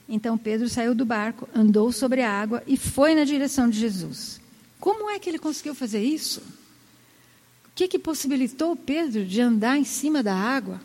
Então 0.08 0.36
Pedro 0.36 0.68
saiu 0.68 0.94
do 0.94 1.04
barco, 1.04 1.48
andou 1.54 1.90
sobre 1.90 2.22
a 2.22 2.30
água 2.30 2.62
e 2.66 2.76
foi 2.76 3.14
na 3.14 3.24
direção 3.24 3.68
de 3.68 3.78
Jesus. 3.78 4.40
Como 4.78 5.08
é 5.10 5.18
que 5.18 5.30
ele 5.30 5.38
conseguiu 5.38 5.74
fazer 5.74 6.02
isso? 6.02 6.40
O 6.40 7.70
que, 7.74 7.88
que 7.88 7.98
possibilitou 7.98 8.76
Pedro 8.76 9.24
de 9.24 9.40
andar 9.40 9.78
em 9.78 9.84
cima 9.84 10.22
da 10.22 10.34
água? 10.34 10.80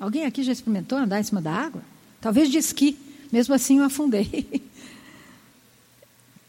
Alguém 0.00 0.24
aqui 0.24 0.42
já 0.42 0.52
experimentou 0.52 0.98
andar 0.98 1.20
em 1.20 1.22
cima 1.22 1.40
da 1.40 1.52
água? 1.52 1.82
Talvez 2.20 2.50
de 2.50 2.58
esqui, 2.58 2.98
mesmo 3.30 3.54
assim 3.54 3.78
eu 3.78 3.84
afundei. 3.84 4.62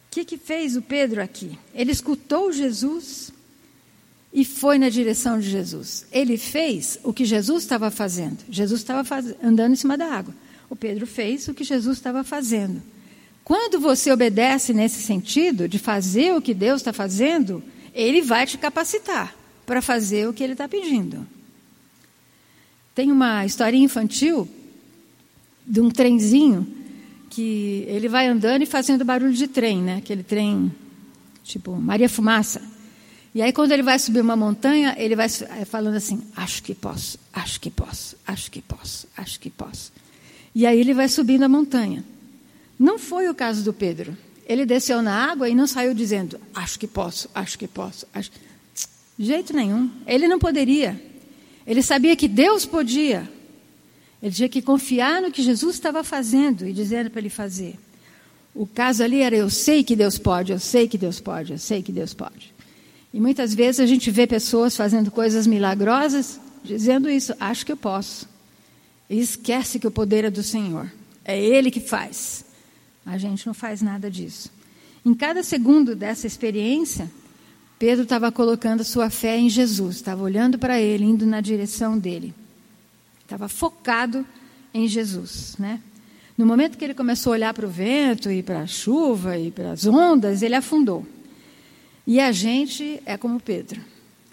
O 0.06 0.16
que, 0.16 0.26
que 0.26 0.38
fez 0.38 0.78
o 0.78 0.82
Pedro 0.84 1.20
aqui? 1.24 1.58
Ele 1.74 1.92
escutou 1.92 2.52
Jesus 2.52 3.34
e 4.32 4.46
foi 4.46 4.78
na 4.78 4.88
direção 4.88 5.40
de 5.40 5.50
Jesus. 5.50 6.06
Ele 6.12 6.38
fez 6.38 7.00
o 7.04 7.12
que 7.12 7.26
Jesus 7.26 7.64
estava 7.64 7.90
fazendo. 7.90 8.38
Jesus 8.48 8.82
estava 8.82 9.04
faz... 9.04 9.34
andando 9.44 9.74
em 9.74 9.76
cima 9.76 9.98
da 9.98 10.06
água. 10.06 10.36
O 10.74 10.76
Pedro 10.76 11.06
fez 11.06 11.48
o 11.48 11.54
que 11.54 11.64
Jesus 11.64 11.98
estava 11.98 12.24
fazendo. 12.24 12.82
Quando 13.44 13.80
você 13.80 14.12
obedece 14.12 14.74
nesse 14.74 15.04
sentido, 15.04 15.68
de 15.68 15.78
fazer 15.78 16.34
o 16.34 16.42
que 16.42 16.52
Deus 16.52 16.82
está 16.82 16.92
fazendo, 16.92 17.62
ele 17.94 18.24
vai 18.24 18.48
te 18.48 18.58
capacitar 18.58 19.36
para 19.68 19.84
fazer 19.84 20.28
o 20.28 20.34
que 20.34 20.44
ele 20.44 20.54
está 20.54 20.68
pedindo. 20.68 21.28
Tem 22.96 23.12
uma 23.12 23.46
historinha 23.46 23.86
infantil 23.86 24.50
de 25.64 25.80
um 25.80 25.92
trenzinho 25.92 26.68
que 27.30 27.86
ele 27.88 28.10
vai 28.10 28.26
andando 28.26 28.64
e 28.64 28.66
fazendo 28.66 29.06
barulho 29.06 29.34
de 29.34 29.48
trem, 29.48 29.80
né? 29.80 29.98
Aquele 29.98 30.24
trem 30.24 30.74
tipo 31.44 31.76
Maria 31.76 32.10
Fumaça. 32.10 32.64
E 33.36 33.44
aí 33.44 33.54
quando 33.54 33.74
ele 33.74 33.84
vai 33.84 34.00
subir 34.00 34.22
uma 34.22 34.36
montanha, 34.36 34.96
ele 34.98 35.16
vai 35.16 35.28
eh, 35.28 35.66
falando 35.66 35.98
assim: 35.98 36.24
acho 36.36 36.64
que 36.64 36.74
posso, 36.74 37.20
acho 37.32 37.62
que 37.62 37.70
posso, 37.70 38.18
acho 38.26 38.50
que 38.50 38.60
posso, 38.60 39.08
acho 39.16 39.40
que 39.40 39.52
posso. 39.52 40.03
E 40.56 40.66
aí 40.66 40.80
ele 40.80 40.94
vai 40.94 41.10
subindo 41.10 41.44
a 41.44 41.50
montanha. 41.50 42.04
Não 42.78 43.00
foi 43.00 43.30
o 43.30 43.36
caso 43.36 43.64
do 43.64 43.74
Pedro. 43.74 44.16
Ele 44.46 44.66
desceu 44.66 45.02
na 45.02 45.32
água 45.32 45.50
e 45.50 45.56
não 45.56 45.66
saiu 45.66 45.94
dizendo: 45.94 46.40
Acho 46.54 46.78
que 46.80 46.88
posso, 46.88 47.30
acho 47.34 47.58
que 47.58 47.68
posso. 47.68 48.06
Acho... 48.14 48.32
De 49.18 49.26
jeito 49.26 49.56
nenhum. 49.56 49.90
Ele 50.06 50.28
não 50.28 50.38
poderia. 50.38 51.00
Ele 51.66 51.82
sabia 51.82 52.16
que 52.16 52.28
Deus 52.28 52.66
podia. 52.66 53.30
Ele 54.22 54.34
tinha 54.34 54.50
que 54.50 54.62
confiar 54.62 55.22
no 55.22 55.32
que 55.32 55.42
Jesus 55.42 55.76
estava 55.76 56.04
fazendo 56.04 56.68
e 56.68 56.74
dizendo 56.74 57.10
para 57.10 57.20
ele 57.20 57.30
fazer. 57.30 57.80
O 58.54 58.68
caso 58.68 59.04
ali 59.04 59.22
era: 59.22 59.36
Eu 59.36 59.50
sei 59.50 59.84
que 59.84 59.96
Deus 59.96 60.18
pode, 60.18 60.52
eu 60.52 60.60
sei 60.60 60.88
que 60.88 60.98
Deus 60.98 61.20
pode, 61.20 61.54
eu 61.54 61.58
sei 61.58 61.82
que 61.82 61.92
Deus 61.92 62.14
pode. 62.14 62.54
E 63.14 63.20
muitas 63.20 63.54
vezes 63.54 63.80
a 63.80 63.86
gente 63.86 64.10
vê 64.12 64.26
pessoas 64.28 64.76
fazendo 64.76 65.10
coisas 65.10 65.48
milagrosas 65.48 66.40
dizendo 66.64 67.10
isso: 67.10 67.34
Acho 67.40 67.66
que 67.66 67.72
eu 67.72 67.78
posso. 67.78 68.28
E 69.14 69.20
esquece 69.20 69.78
que 69.78 69.86
o 69.86 69.92
poder 69.92 70.26
é 70.26 70.32
do 70.32 70.42
Senhor. 70.42 70.92
É 71.24 71.40
Ele 71.40 71.70
que 71.70 71.80
faz. 71.80 72.44
A 73.06 73.16
gente 73.16 73.46
não 73.46 73.54
faz 73.54 73.80
nada 73.80 74.10
disso. 74.10 74.52
Em 75.06 75.14
cada 75.14 75.44
segundo 75.44 75.96
dessa 75.96 76.26
experiência, 76.26 77.12
Pedro 77.78 78.06
estava 78.06 78.32
colocando 78.32 78.84
sua 78.84 79.12
fé 79.12 79.38
em 79.38 79.52
Jesus, 79.52 79.98
estava 79.98 80.24
olhando 80.24 80.58
para 80.58 80.82
ele, 80.82 81.04
indo 81.04 81.28
na 81.28 81.42
direção 81.42 82.00
dele. 82.00 82.34
Estava 83.22 83.48
focado 83.48 84.26
em 84.74 84.88
Jesus, 84.88 85.58
né? 85.60 85.80
No 86.36 86.46
momento 86.48 86.76
que 86.76 86.84
ele 86.84 86.96
começou 86.96 87.34
a 87.34 87.36
olhar 87.36 87.54
para 87.54 87.68
o 87.68 87.70
vento 87.70 88.32
e 88.32 88.42
para 88.42 88.62
a 88.62 88.68
chuva 88.68 89.38
e 89.38 89.52
para 89.52 89.74
as 89.74 89.86
ondas, 89.86 90.42
ele 90.42 90.56
afundou. 90.56 91.06
E 92.08 92.20
a 92.20 92.32
gente 92.32 93.00
é 93.06 93.16
como 93.16 93.40
Pedro. 93.40 93.80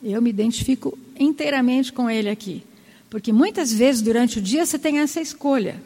Eu 0.03 0.23
me 0.23 0.31
identifico 0.31 0.97
inteiramente 1.19 1.93
com 1.93 2.09
ele 2.09 2.31
aqui. 2.31 2.65
Porque 3.11 3.33
muitas 3.33 3.73
vezes 3.73 4.01
durante 4.01 4.39
o 4.39 4.43
dia 4.43 4.65
você 4.65 4.79
tem 4.79 5.01
essa 5.01 5.21
escolha. 5.21 5.83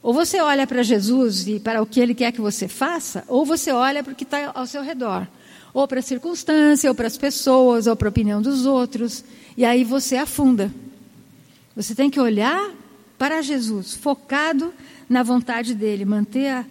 Ou 0.00 0.14
você 0.14 0.40
olha 0.40 0.66
para 0.66 0.82
Jesus 0.82 1.46
e 1.48 1.58
para 1.58 1.82
o 1.82 1.86
que 1.86 2.00
ele 2.00 2.14
quer 2.14 2.32
que 2.32 2.40
você 2.40 2.68
faça, 2.68 3.24
ou 3.28 3.44
você 3.44 3.72
olha 3.72 4.02
para 4.02 4.12
o 4.12 4.16
que 4.16 4.22
está 4.22 4.52
ao 4.54 4.66
seu 4.66 4.82
redor. 4.82 5.26
Ou 5.74 5.88
para 5.88 5.98
a 5.98 6.02
circunstância, 6.02 6.88
ou 6.88 6.94
para 6.94 7.06
as 7.06 7.18
pessoas, 7.18 7.86
ou 7.86 7.96
para 7.96 8.08
a 8.08 8.10
opinião 8.10 8.40
dos 8.40 8.64
outros. 8.64 9.24
E 9.56 9.64
aí 9.64 9.82
você 9.82 10.16
afunda. 10.16 10.72
Você 11.74 11.94
tem 11.94 12.10
que 12.10 12.20
olhar 12.20 12.70
para 13.18 13.42
Jesus, 13.42 13.94
focado 13.94 14.72
na 15.08 15.22
vontade 15.22 15.74
dele, 15.74 16.04
manter 16.04 16.48
a, 16.48 16.66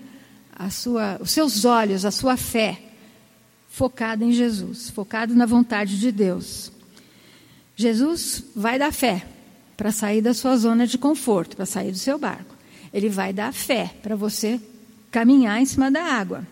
a 0.56 0.70
sua, 0.70 1.18
os 1.22 1.32
seus 1.32 1.66
olhos, 1.66 2.06
a 2.06 2.12
sua 2.12 2.38
fé 2.38 2.82
focada 3.70 4.24
em 4.24 4.32
Jesus, 4.32 4.90
focado 4.90 5.34
na 5.34 5.46
vontade 5.46 6.00
de 6.00 6.12
Deus. 6.12 6.72
Jesus 7.76 8.44
vai 8.54 8.78
dar 8.78 8.92
fé 8.92 9.26
para 9.82 9.92
sair 9.92 10.22
da 10.22 10.32
sua 10.32 10.56
zona 10.58 10.86
de 10.86 10.96
conforto, 10.96 11.56
para 11.56 11.66
sair 11.66 11.92
do 11.92 11.98
seu 11.98 12.20
barco. 12.20 12.54
Ele 12.94 13.10
vai 13.10 13.34
dar 13.34 13.52
fé 13.52 13.92
para 14.04 14.16
você 14.16 14.62
caminhar 15.10 15.60
em 15.60 15.66
cima 15.66 15.90
da 15.90 16.04
água. 16.04 16.46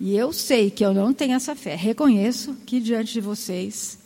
E 0.00 0.16
eu 0.16 0.32
sei 0.32 0.70
que 0.70 0.82
eu 0.82 0.94
não 0.94 1.12
tenho 1.12 1.34
essa 1.34 1.54
fé. 1.54 1.74
Reconheço 1.74 2.56
que 2.64 2.80
diante 2.80 3.12
de 3.12 3.20
vocês 3.20 3.98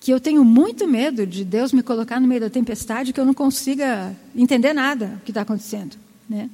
que 0.00 0.10
eu 0.10 0.18
tenho 0.18 0.42
muito 0.42 0.88
medo 0.88 1.26
de 1.26 1.44
Deus 1.44 1.70
me 1.70 1.82
colocar 1.82 2.18
no 2.18 2.26
meio 2.26 2.40
da 2.40 2.48
tempestade 2.48 3.12
que 3.12 3.20
eu 3.20 3.26
não 3.26 3.34
consiga 3.34 4.16
entender 4.34 4.72
nada 4.72 5.18
o 5.18 5.20
que 5.20 5.30
está 5.30 5.42
acontecendo, 5.42 5.98
né? 6.26 6.48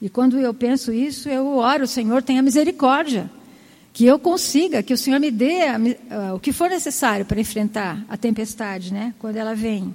E 0.00 0.08
quando 0.08 0.38
eu 0.38 0.54
penso 0.54 0.92
isso, 0.92 1.28
eu 1.28 1.56
oro, 1.56 1.84
Senhor, 1.84 2.22
tenha 2.22 2.42
misericórdia 2.42 3.28
que 3.92 4.06
eu 4.06 4.20
consiga, 4.20 4.84
que 4.84 4.94
o 4.94 4.98
Senhor 4.98 5.18
me 5.18 5.32
dê 5.32 5.62
a, 5.62 5.80
a, 6.28 6.34
o 6.34 6.38
que 6.38 6.52
for 6.52 6.70
necessário 6.70 7.26
para 7.26 7.40
enfrentar 7.40 8.04
a 8.08 8.16
tempestade, 8.16 8.92
né, 8.92 9.12
quando 9.18 9.34
ela 9.34 9.52
vem. 9.52 9.92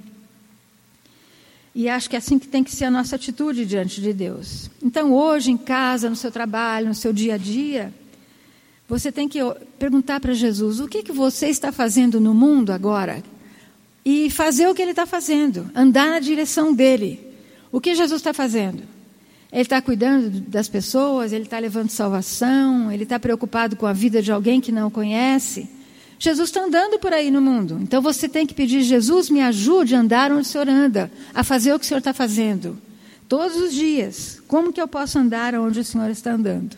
E 1.75 1.88
acho 1.88 2.10
que 2.10 2.15
é 2.15 2.19
assim 2.19 2.39
que 2.39 2.47
tem 2.47 2.63
que 2.63 2.71
ser 2.71 2.86
a 2.86 2.91
nossa 2.91 3.15
atitude 3.15 3.65
diante 3.65 4.01
de 4.01 4.12
Deus. 4.13 4.69
Então, 4.82 5.13
hoje, 5.13 5.51
em 5.51 5.58
casa, 5.58 6.10
no 6.10 6.15
seu 6.15 6.32
trabalho, 6.32 6.88
no 6.88 6.95
seu 6.95 7.13
dia 7.13 7.36
a 7.36 7.38
dia, 7.38 7.93
você 8.88 9.12
tem 9.12 9.27
que 9.27 9.39
perguntar 9.77 10.19
para 10.19 10.34
Jesus: 10.34 10.80
o 10.80 10.88
que, 10.88 11.03
que 11.03 11.12
você 11.12 11.47
está 11.47 11.71
fazendo 11.71 12.19
no 12.19 12.34
mundo 12.34 12.71
agora? 12.71 13.23
E 14.03 14.30
fazer 14.30 14.67
o 14.67 14.73
que 14.73 14.82
ele 14.82 14.91
está 14.91 15.06
fazendo, 15.06 15.69
andar 15.75 16.10
na 16.10 16.19
direção 16.19 16.73
dele. 16.73 17.27
O 17.71 17.82
que 17.82 17.93
Jesus 17.93 18.21
está 18.21 18.34
fazendo? 18.34 18.84
Ele 19.51 19.62
está 19.62 19.82
cuidando 19.82 20.41
das 20.41 20.67
pessoas, 20.67 21.32
ele 21.32 21.43
está 21.43 21.60
levando 21.60 21.89
salvação, 21.89 22.91
ele 22.91 23.03
está 23.03 23.19
preocupado 23.19 23.75
com 23.75 23.86
a 23.86 23.93
vida 23.93 24.21
de 24.21 24.32
alguém 24.32 24.60
que 24.60 24.71
não 24.71 24.89
conhece. 24.89 25.69
Jesus 26.19 26.49
está 26.49 26.63
andando 26.63 26.99
por 26.99 27.13
aí 27.13 27.30
no 27.30 27.41
mundo. 27.41 27.80
Então 27.82 28.01
você 28.01 28.27
tem 28.27 28.45
que 28.45 28.53
pedir, 28.53 28.82
Jesus, 28.82 29.30
me 29.30 29.41
ajude 29.41 29.95
a 29.95 29.99
andar 29.99 30.32
onde 30.32 30.41
o 30.41 30.45
Senhor 30.45 30.67
anda, 30.67 31.12
a 31.34 31.43
fazer 31.43 31.73
o 31.73 31.80
que 31.80 31.86
o 31.86 31.88
Senhor 31.88 31.99
está 31.99 32.13
fazendo. 32.13 32.82
Todos 33.27 33.58
os 33.58 33.73
dias. 33.73 34.41
Como 34.47 34.73
que 34.73 34.82
eu 34.82 34.88
posso 34.88 35.19
andar 35.19 35.53
onde 35.56 35.80
o 35.80 35.84
Senhor 35.84 36.10
está 36.10 36.32
andando? 36.32 36.77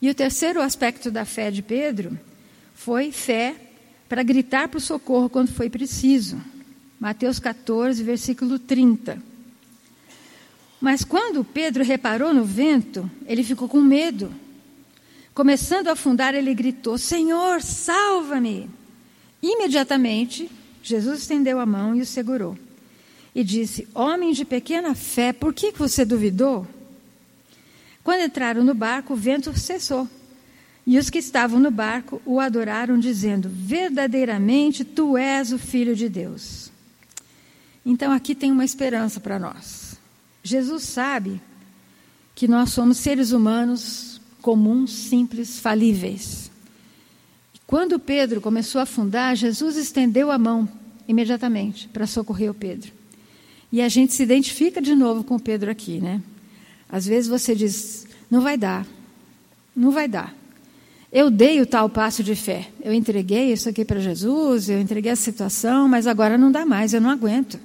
E 0.00 0.10
o 0.10 0.14
terceiro 0.14 0.60
aspecto 0.60 1.10
da 1.10 1.24
fé 1.24 1.50
de 1.50 1.62
Pedro 1.62 2.18
foi 2.74 3.12
fé 3.12 3.54
para 4.08 4.22
gritar 4.22 4.68
para 4.68 4.78
o 4.78 4.80
socorro 4.80 5.28
quando 5.28 5.48
foi 5.48 5.70
preciso. 5.70 6.40
Mateus 6.98 7.38
14, 7.38 8.02
versículo 8.02 8.58
30. 8.58 9.22
Mas 10.80 11.04
quando 11.04 11.44
Pedro 11.44 11.84
reparou 11.84 12.32
no 12.32 12.44
vento, 12.44 13.10
ele 13.26 13.42
ficou 13.42 13.68
com 13.68 13.80
medo. 13.80 14.32
Começando 15.36 15.88
a 15.88 15.92
afundar, 15.92 16.34
ele 16.34 16.54
gritou: 16.54 16.96
Senhor, 16.96 17.60
salva-me! 17.60 18.70
Imediatamente, 19.42 20.50
Jesus 20.82 21.20
estendeu 21.20 21.60
a 21.60 21.66
mão 21.66 21.94
e 21.94 22.00
o 22.00 22.06
segurou. 22.06 22.56
E 23.34 23.44
disse: 23.44 23.86
Homem 23.94 24.32
de 24.32 24.46
pequena 24.46 24.94
fé, 24.94 25.34
por 25.34 25.52
que 25.52 25.72
você 25.72 26.06
duvidou? 26.06 26.66
Quando 28.02 28.22
entraram 28.22 28.64
no 28.64 28.72
barco, 28.72 29.12
o 29.12 29.16
vento 29.16 29.54
cessou. 29.58 30.08
E 30.86 30.96
os 30.96 31.10
que 31.10 31.18
estavam 31.18 31.60
no 31.60 31.70
barco 31.70 32.22
o 32.24 32.40
adoraram, 32.40 32.98
dizendo: 32.98 33.50
Verdadeiramente 33.52 34.86
tu 34.86 35.18
és 35.18 35.52
o 35.52 35.58
Filho 35.58 35.94
de 35.94 36.08
Deus. 36.08 36.72
Então 37.84 38.10
aqui 38.10 38.34
tem 38.34 38.50
uma 38.50 38.64
esperança 38.64 39.20
para 39.20 39.38
nós. 39.38 39.98
Jesus 40.42 40.84
sabe 40.84 41.42
que 42.34 42.48
nós 42.48 42.70
somos 42.70 42.96
seres 42.96 43.32
humanos 43.32 44.15
comuns, 44.46 44.92
simples, 44.92 45.58
falíveis. 45.58 46.52
Quando 47.66 47.98
Pedro 47.98 48.40
começou 48.40 48.78
a 48.78 48.82
afundar, 48.84 49.34
Jesus 49.34 49.76
estendeu 49.76 50.30
a 50.30 50.38
mão 50.38 50.68
imediatamente 51.08 51.88
para 51.88 52.06
socorrer 52.06 52.52
o 52.52 52.54
Pedro. 52.54 52.92
E 53.72 53.82
a 53.82 53.88
gente 53.88 54.14
se 54.14 54.22
identifica 54.22 54.80
de 54.80 54.94
novo 54.94 55.24
com 55.24 55.34
o 55.34 55.40
Pedro 55.40 55.68
aqui, 55.68 56.00
né? 56.00 56.22
Às 56.88 57.06
vezes 57.06 57.28
você 57.28 57.56
diz: 57.56 58.06
não 58.30 58.40
vai 58.40 58.56
dar, 58.56 58.86
não 59.74 59.90
vai 59.90 60.06
dar. 60.06 60.32
Eu 61.12 61.28
dei 61.28 61.60
o 61.60 61.66
tal 61.66 61.90
passo 61.90 62.22
de 62.22 62.36
fé. 62.36 62.70
Eu 62.80 62.92
entreguei 62.92 63.52
isso 63.52 63.68
aqui 63.68 63.84
para 63.84 63.98
Jesus, 63.98 64.68
eu 64.68 64.80
entreguei 64.80 65.10
a 65.10 65.16
situação, 65.16 65.88
mas 65.88 66.06
agora 66.06 66.38
não 66.38 66.52
dá 66.52 66.64
mais, 66.64 66.94
eu 66.94 67.00
não 67.00 67.10
aguento. 67.10 67.58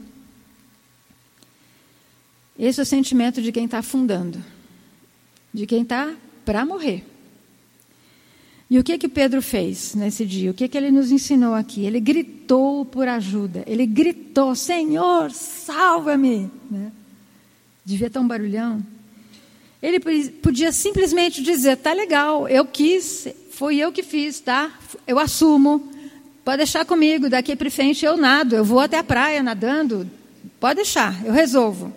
Esse 2.57 2.79
é 2.79 2.83
o 2.83 2.87
sentimento 2.87 3.39
de 3.39 3.51
quem 3.51 3.65
está 3.65 3.77
afundando, 3.77 4.43
de 5.53 5.67
quem 5.67 5.83
está 5.83 6.11
para 6.51 6.65
morrer. 6.65 7.01
E 8.69 8.77
o 8.77 8.83
que 8.83 8.97
que 8.97 9.07
Pedro 9.07 9.41
fez 9.41 9.95
nesse 9.95 10.25
dia? 10.25 10.51
O 10.51 10.53
que 10.53 10.67
que 10.67 10.77
ele 10.77 10.91
nos 10.91 11.09
ensinou 11.09 11.53
aqui? 11.53 11.85
Ele 11.85 11.97
gritou 11.97 12.83
por 12.83 13.07
ajuda. 13.07 13.63
Ele 13.65 13.85
gritou: 13.85 14.53
Senhor, 14.53 15.31
salva-me! 15.31 16.51
Né? 16.69 16.91
Devia 17.85 18.09
ter 18.09 18.19
um 18.19 18.27
barulhão. 18.27 18.85
Ele 19.81 19.97
podia 20.41 20.73
simplesmente 20.73 21.41
dizer: 21.41 21.77
Tá 21.77 21.93
legal, 21.93 22.49
eu 22.49 22.65
quis, 22.65 23.29
foi 23.51 23.77
eu 23.77 23.89
que 23.93 24.03
fiz, 24.03 24.41
tá? 24.41 24.77
Eu 25.07 25.19
assumo. 25.19 25.89
Pode 26.43 26.57
deixar 26.57 26.83
comigo. 26.85 27.29
Daqui 27.29 27.55
para 27.55 27.71
frente 27.71 28.03
eu 28.03 28.17
nado. 28.17 28.57
Eu 28.57 28.65
vou 28.65 28.81
até 28.81 28.97
a 28.97 29.03
praia 29.05 29.41
nadando. 29.41 30.09
Pode 30.59 30.75
deixar, 30.75 31.25
eu 31.25 31.31
resolvo. 31.31 31.93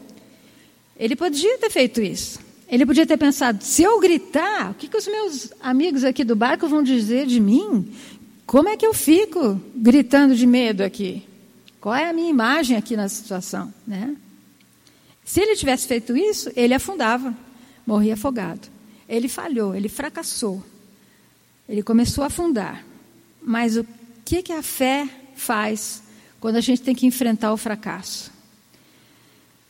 Ele 0.97 1.17
podia 1.17 1.59
ter 1.59 1.71
feito 1.71 2.01
isso. 2.01 2.43
Ele 2.68 2.87
podia 2.87 3.07
ter 3.07 3.16
pensado: 3.16 3.62
se 3.62 3.83
eu 3.83 4.00
gritar, 4.00 4.70
o 4.70 4.74
que, 4.74 4.88
que 4.88 4.96
os 4.96 5.07
meus 5.07 5.53
amigos 5.61 6.05
aqui 6.05 6.24
do 6.24 6.37
barco 6.37 6.68
vão 6.68 6.83
dizer 6.83 7.27
de 7.27 7.40
mim? 7.40 7.92
Como 8.46 8.68
é 8.68 8.77
que 8.77 8.87
eu 8.87 8.94
fico 8.94 9.61
gritando 9.74 10.35
de 10.35 10.46
medo 10.46 10.83
aqui? 10.83 11.22
Qual 11.81 11.94
é 11.94 12.09
a 12.09 12.12
minha 12.12 12.31
imagem 12.31 12.77
aqui 12.77 12.96
na 12.96 13.09
situação? 13.09 13.72
Né? 13.87 14.16
Se 15.24 15.40
ele 15.40 15.57
tivesse 15.57 15.87
feito 15.87 16.16
isso, 16.16 16.50
ele 16.55 16.74
afundava, 16.74 17.35
morria 17.87 18.14
afogado. 18.14 18.68
Ele 19.09 19.29
falhou, 19.29 19.74
ele 19.74 19.88
fracassou. 19.88 20.62
Ele 21.68 21.83
começou 21.83 22.24
a 22.24 22.29
afundar. 22.29 22.85
Mas 23.42 23.77
o 23.77 23.87
que, 24.24 24.42
que 24.42 24.53
a 24.53 24.62
fé 24.62 25.09
faz 25.35 26.03
quando 26.40 26.57
a 26.57 26.61
gente 26.61 26.83
tem 26.83 26.94
que 26.94 27.07
enfrentar 27.07 27.53
o 27.53 27.57
fracasso? 27.57 28.34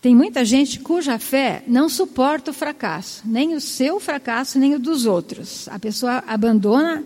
Tem 0.04 0.14
muita 0.14 0.44
gente 0.44 0.80
cuja 0.80 1.18
fé 1.18 1.62
não 1.66 1.88
suporta 1.88 2.50
o 2.50 2.54
fracasso, 2.54 3.22
nem 3.24 3.54
o 3.54 3.60
seu 3.60 3.98
fracasso, 3.98 4.58
nem 4.58 4.74
o 4.74 4.78
dos 4.78 5.06
outros. 5.06 5.66
A 5.70 5.78
pessoa 5.78 6.22
abandona 6.26 7.02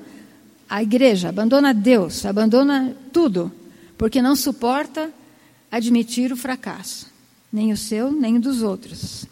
a 0.69 0.83
igreja, 0.83 1.29
abandona 1.29 1.73
Deus, 1.73 2.27
abandona 2.27 2.97
tudo, 3.13 3.53
porque 3.97 4.21
não 4.21 4.35
suporta 4.35 5.13
admitir 5.71 6.33
o 6.33 6.37
fracasso, 6.37 7.07
nem 7.53 7.73
o 7.73 7.77
seu, 7.77 8.11
nem 8.11 8.37
o 8.37 8.41
dos 8.41 8.63
outros. 8.63 9.27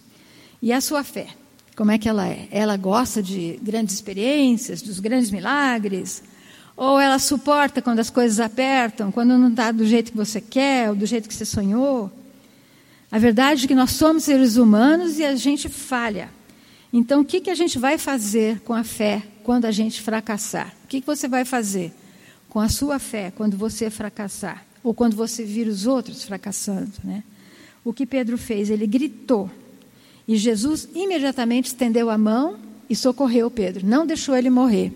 E 0.63 0.73
a 0.73 0.81
sua 0.81 1.03
fé, 1.03 1.27
como 1.75 1.91
é 1.91 1.99
que 1.99 2.09
ela 2.09 2.29
é? 2.29 2.47
Ela 2.53 2.77
gosta 2.77 3.21
de 3.21 3.59
grandes 3.61 3.97
experiências, 3.97 4.81
dos 4.81 5.01
grandes 5.01 5.33
milagres, 5.33 6.23
ou 6.77 7.01
ela 7.01 7.19
suporta 7.19 7.83
quando 7.83 7.99
as 7.99 8.11
coisas 8.11 8.39
apertam, 8.39 9.11
quando 9.11 9.37
não 9.37 9.49
está 9.49 9.73
do 9.73 9.85
jeito 9.85 10.13
que 10.13 10.17
você 10.17 10.41
quer, 10.41 10.89
ou 10.91 10.95
do 10.95 11.05
jeito 11.05 11.29
que 11.29 11.35
você 11.35 11.45
sonhou? 11.45 12.13
A 13.17 13.19
verdade 13.19 13.65
é 13.65 13.69
que 13.69 13.75
nós 13.75 13.93
somos 13.93 14.25
seres 14.25 14.59
humanos 14.59 15.19
e 15.19 15.25
a 15.25 15.35
gente 15.37 15.71
falha. 15.71 16.29
Então, 16.93 17.23
o 17.23 17.25
que, 17.25 17.41
que 17.41 17.49
a 17.49 17.55
gente 17.55 17.79
vai 17.79 17.97
fazer 17.97 18.61
com 18.61 18.75
a 18.75 18.85
fé 18.85 19.23
quando 19.43 19.65
a 19.65 19.71
gente 19.71 20.03
fracassar? 20.03 20.75
O 20.85 20.87
que, 20.87 21.01
que 21.01 21.07
você 21.07 21.27
vai 21.27 21.43
fazer 21.43 21.95
com 22.51 22.61
a 22.61 22.69
sua 22.69 22.99
fé 22.99 23.33
quando 23.35 23.57
você 23.57 23.89
fracassar? 23.89 24.67
Ou 24.85 24.93
quando 24.93 25.17
você 25.17 25.47
vir 25.47 25.67
os 25.67 25.87
outros 25.87 26.25
fracassando? 26.25 26.93
Né? 27.03 27.25
O 27.83 27.91
que 27.91 28.05
Pedro 28.05 28.37
fez? 28.37 28.69
Ele 28.69 28.87
gritou. 28.87 29.51
E 30.29 30.37
Jesus 30.37 30.87
imediatamente 30.95 31.69
estendeu 31.69 32.11
a 32.11 32.19
mão 32.19 32.59
e 32.87 32.95
socorreu 32.95 33.51
Pedro. 33.51 33.87
Não 33.87 34.07
deixou 34.07 34.37
ele 34.37 34.51
morrer. 34.51 34.93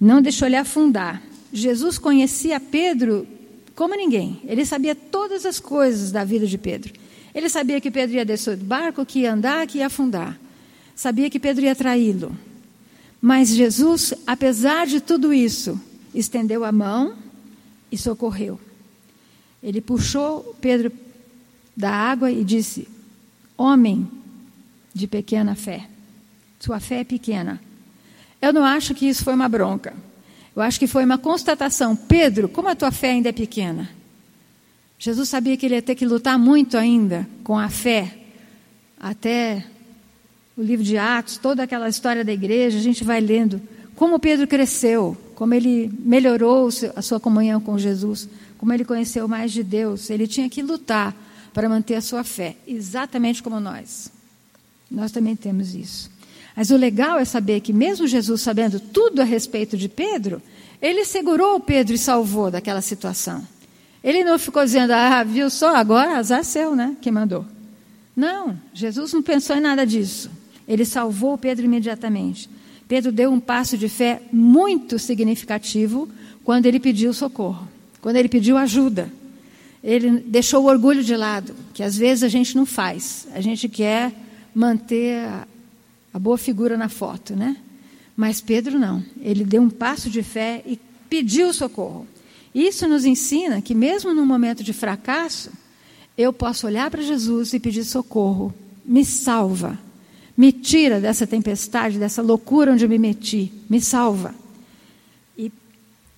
Não 0.00 0.22
deixou 0.22 0.46
ele 0.46 0.54
afundar. 0.54 1.20
Jesus 1.52 1.98
conhecia 1.98 2.60
Pedro 2.60 3.26
como 3.74 3.96
ninguém. 3.96 4.40
Ele 4.44 4.64
sabia 4.64 4.94
todas 4.94 5.44
as 5.44 5.58
coisas 5.58 6.12
da 6.12 6.22
vida 6.22 6.46
de 6.46 6.56
Pedro. 6.56 7.02
Ele 7.34 7.48
sabia 7.48 7.80
que 7.80 7.90
Pedro 7.90 8.16
ia 8.16 8.24
descer 8.24 8.56
do 8.56 8.64
barco, 8.64 9.04
que 9.04 9.20
ia 9.20 9.32
andar, 9.32 9.66
que 9.66 9.78
ia 9.78 9.86
afundar. 9.86 10.38
Sabia 10.94 11.28
que 11.28 11.40
Pedro 11.40 11.64
ia 11.64 11.74
traí-lo. 11.74 12.36
Mas 13.20 13.48
Jesus, 13.48 14.14
apesar 14.26 14.86
de 14.86 15.00
tudo 15.00 15.32
isso, 15.32 15.80
estendeu 16.14 16.64
a 16.64 16.70
mão 16.70 17.16
e 17.90 17.98
socorreu. 17.98 18.60
Ele 19.62 19.80
puxou 19.80 20.54
Pedro 20.60 20.92
da 21.76 21.90
água 21.90 22.30
e 22.30 22.44
disse: 22.44 22.86
Homem 23.56 24.06
de 24.94 25.06
pequena 25.06 25.56
fé, 25.56 25.88
sua 26.60 26.78
fé 26.78 27.00
é 27.00 27.04
pequena. 27.04 27.60
Eu 28.40 28.52
não 28.52 28.62
acho 28.62 28.94
que 28.94 29.06
isso 29.08 29.24
foi 29.24 29.34
uma 29.34 29.48
bronca. 29.48 29.94
Eu 30.54 30.62
acho 30.62 30.78
que 30.78 30.86
foi 30.86 31.04
uma 31.04 31.18
constatação. 31.18 31.96
Pedro, 31.96 32.48
como 32.48 32.68
a 32.68 32.76
tua 32.76 32.92
fé 32.92 33.10
ainda 33.10 33.30
é 33.30 33.32
pequena? 33.32 33.90
Jesus 35.04 35.28
sabia 35.28 35.54
que 35.54 35.66
ele 35.66 35.74
ia 35.74 35.82
ter 35.82 35.94
que 35.94 36.06
lutar 36.06 36.38
muito 36.38 36.78
ainda 36.78 37.28
com 37.42 37.58
a 37.58 37.68
fé. 37.68 38.20
Até 38.98 39.62
o 40.56 40.62
livro 40.62 40.82
de 40.82 40.96
Atos, 40.96 41.36
toda 41.36 41.62
aquela 41.62 41.90
história 41.90 42.24
da 42.24 42.32
igreja, 42.32 42.78
a 42.78 42.80
gente 42.80 43.04
vai 43.04 43.20
lendo 43.20 43.60
como 43.96 44.18
Pedro 44.18 44.46
cresceu, 44.46 45.14
como 45.34 45.52
ele 45.52 45.92
melhorou 45.98 46.70
a 46.96 47.02
sua 47.02 47.20
comunhão 47.20 47.60
com 47.60 47.76
Jesus, 47.76 48.26
como 48.56 48.72
ele 48.72 48.82
conheceu 48.82 49.28
mais 49.28 49.52
de 49.52 49.62
Deus. 49.62 50.08
Ele 50.08 50.26
tinha 50.26 50.48
que 50.48 50.62
lutar 50.62 51.14
para 51.52 51.68
manter 51.68 51.96
a 51.96 52.00
sua 52.00 52.24
fé, 52.24 52.56
exatamente 52.66 53.42
como 53.42 53.60
nós. 53.60 54.10
Nós 54.90 55.12
também 55.12 55.36
temos 55.36 55.74
isso. 55.74 56.10
Mas 56.56 56.70
o 56.70 56.78
legal 56.78 57.18
é 57.18 57.26
saber 57.26 57.60
que, 57.60 57.74
mesmo 57.74 58.06
Jesus 58.06 58.40
sabendo 58.40 58.80
tudo 58.80 59.20
a 59.20 59.24
respeito 59.24 59.76
de 59.76 59.86
Pedro, 59.86 60.40
ele 60.80 61.04
segurou 61.04 61.60
Pedro 61.60 61.92
e 61.92 61.98
salvou 61.98 62.50
daquela 62.50 62.80
situação. 62.80 63.46
Ele 64.04 64.22
não 64.22 64.38
ficou 64.38 64.62
dizendo, 64.62 64.92
ah, 64.92 65.24
viu 65.24 65.48
só, 65.48 65.74
agora 65.74 66.18
azar 66.18 66.44
seu, 66.44 66.76
né? 66.76 66.94
Quem 67.00 67.10
mandou. 67.10 67.46
Não, 68.14 68.54
Jesus 68.74 69.14
não 69.14 69.22
pensou 69.22 69.56
em 69.56 69.60
nada 69.60 69.86
disso. 69.86 70.30
Ele 70.68 70.84
salvou 70.84 71.38
Pedro 71.38 71.64
imediatamente. 71.64 72.50
Pedro 72.86 73.10
deu 73.10 73.32
um 73.32 73.40
passo 73.40 73.78
de 73.78 73.88
fé 73.88 74.20
muito 74.30 74.98
significativo 74.98 76.06
quando 76.44 76.66
ele 76.66 76.78
pediu 76.78 77.14
socorro, 77.14 77.66
quando 78.02 78.16
ele 78.16 78.28
pediu 78.28 78.58
ajuda. 78.58 79.10
Ele 79.82 80.20
deixou 80.20 80.64
o 80.64 80.68
orgulho 80.68 81.02
de 81.02 81.16
lado, 81.16 81.54
que 81.72 81.82
às 81.82 81.96
vezes 81.96 82.22
a 82.22 82.28
gente 82.28 82.54
não 82.54 82.66
faz. 82.66 83.26
A 83.32 83.40
gente 83.40 83.70
quer 83.70 84.12
manter 84.54 85.26
a 86.12 86.18
boa 86.18 86.36
figura 86.36 86.76
na 86.76 86.90
foto, 86.90 87.34
né? 87.34 87.56
Mas 88.14 88.40
Pedro 88.42 88.78
não. 88.78 89.02
Ele 89.20 89.44
deu 89.44 89.62
um 89.62 89.70
passo 89.70 90.10
de 90.10 90.22
fé 90.22 90.62
e 90.66 90.78
pediu 91.08 91.54
socorro. 91.54 92.06
Isso 92.54 92.86
nos 92.86 93.04
ensina 93.04 93.60
que, 93.60 93.74
mesmo 93.74 94.14
num 94.14 94.24
momento 94.24 94.62
de 94.62 94.72
fracasso, 94.72 95.50
eu 96.16 96.32
posso 96.32 96.66
olhar 96.66 96.90
para 96.90 97.02
Jesus 97.02 97.52
e 97.52 97.60
pedir 97.60 97.84
socorro. 97.84 98.54
Me 98.84 99.04
salva. 99.04 99.78
Me 100.36 100.52
tira 100.52 101.00
dessa 101.00 101.26
tempestade, 101.26 101.98
dessa 101.98 102.22
loucura 102.22 102.72
onde 102.72 102.84
eu 102.84 102.88
me 102.88 102.98
meti. 102.98 103.52
Me 103.68 103.80
salva. 103.80 104.34
E 105.36 105.50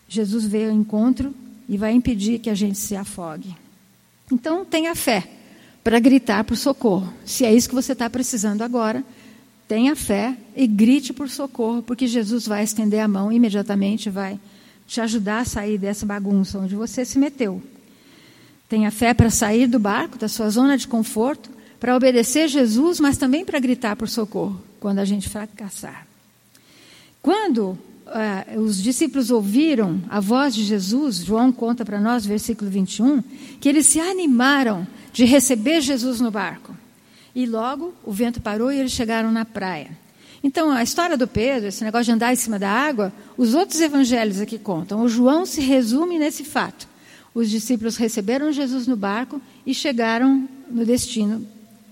Jesus 0.08 0.44
veio 0.44 0.70
ao 0.70 0.76
encontro 0.76 1.34
e 1.68 1.76
vai 1.76 1.92
impedir 1.92 2.38
que 2.38 2.50
a 2.50 2.54
gente 2.54 2.78
se 2.78 2.94
afogue. 2.94 3.56
Então, 4.30 4.64
tenha 4.64 4.94
fé 4.94 5.26
para 5.82 5.98
gritar 5.98 6.44
por 6.44 6.56
socorro. 6.56 7.12
Se 7.24 7.44
é 7.44 7.54
isso 7.54 7.68
que 7.68 7.74
você 7.74 7.92
está 7.92 8.10
precisando 8.10 8.62
agora, 8.62 9.04
Tenha 9.68 9.96
fé 9.96 10.36
e 10.54 10.66
grite 10.66 11.12
por 11.12 11.28
socorro, 11.28 11.82
porque 11.82 12.06
Jesus 12.06 12.46
vai 12.46 12.62
estender 12.62 13.00
a 13.00 13.08
mão 13.08 13.32
imediatamente, 13.32 14.08
vai 14.08 14.38
te 14.86 15.00
ajudar 15.00 15.40
a 15.40 15.44
sair 15.44 15.78
dessa 15.78 16.06
bagunça 16.06 16.58
onde 16.58 16.74
você 16.74 17.04
se 17.04 17.18
meteu. 17.18 17.62
Tenha 18.68 18.90
fé 18.90 19.14
para 19.14 19.30
sair 19.30 19.66
do 19.66 19.78
barco, 19.78 20.18
da 20.18 20.28
sua 20.28 20.50
zona 20.50 20.76
de 20.76 20.88
conforto, 20.88 21.50
para 21.78 21.94
obedecer 21.94 22.48
Jesus, 22.48 22.98
mas 22.98 23.16
também 23.16 23.44
para 23.44 23.58
gritar 23.58 23.96
por 23.96 24.08
socorro 24.08 24.60
quando 24.80 24.98
a 24.98 25.04
gente 25.04 25.28
fracassar. 25.28 26.06
Quando 27.22 27.78
uh, 28.06 28.60
os 28.60 28.82
discípulos 28.82 29.30
ouviram 29.30 30.00
a 30.08 30.20
voz 30.20 30.54
de 30.54 30.64
Jesus, 30.64 31.24
João 31.24 31.52
conta 31.52 31.84
para 31.84 32.00
nós, 32.00 32.24
versículo 32.24 32.70
21, 32.70 33.22
que 33.60 33.68
eles 33.68 33.86
se 33.86 34.00
animaram 34.00 34.86
de 35.12 35.24
receber 35.24 35.80
Jesus 35.80 36.20
no 36.20 36.30
barco. 36.30 36.74
E 37.34 37.46
logo 37.46 37.92
o 38.04 38.12
vento 38.12 38.40
parou 38.40 38.72
e 38.72 38.78
eles 38.78 38.92
chegaram 38.92 39.30
na 39.30 39.44
praia. 39.44 39.90
Então, 40.46 40.70
a 40.70 40.80
história 40.80 41.16
do 41.16 41.26
Pedro, 41.26 41.66
esse 41.66 41.82
negócio 41.82 42.04
de 42.04 42.12
andar 42.12 42.32
em 42.32 42.36
cima 42.36 42.56
da 42.56 42.70
água, 42.70 43.12
os 43.36 43.52
outros 43.52 43.80
evangelhos 43.80 44.40
aqui 44.40 44.60
contam. 44.60 45.02
O 45.02 45.08
João 45.08 45.44
se 45.44 45.60
resume 45.60 46.20
nesse 46.20 46.44
fato. 46.44 46.86
Os 47.34 47.50
discípulos 47.50 47.96
receberam 47.96 48.52
Jesus 48.52 48.86
no 48.86 48.96
barco 48.96 49.42
e 49.66 49.74
chegaram 49.74 50.48
no 50.70 50.86
destino 50.86 51.44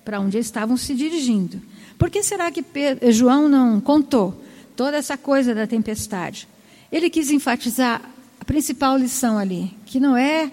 para 0.05 0.21
onde 0.21 0.37
eles 0.37 0.47
estavam 0.47 0.77
se 0.77 0.95
dirigindo. 0.95 1.61
Por 1.99 2.09
que 2.09 2.23
será 2.23 2.49
que 2.53 2.63
Pedro, 2.63 3.11
João 3.11 3.49
não 3.49 3.81
contou 3.81 4.41
toda 4.77 4.99
essa 4.99 5.19
coisa 5.19 5.53
da 5.53 5.67
tempestade? 5.67 6.47
Ele 6.93 7.11
quis 7.11 7.33
enfatizar 7.33 8.03
a 8.41 8.45
principal 8.45 8.97
lição 8.97 9.37
ali, 9.37 9.77
que 9.85 9.99
não 9.99 10.17
é, 10.17 10.53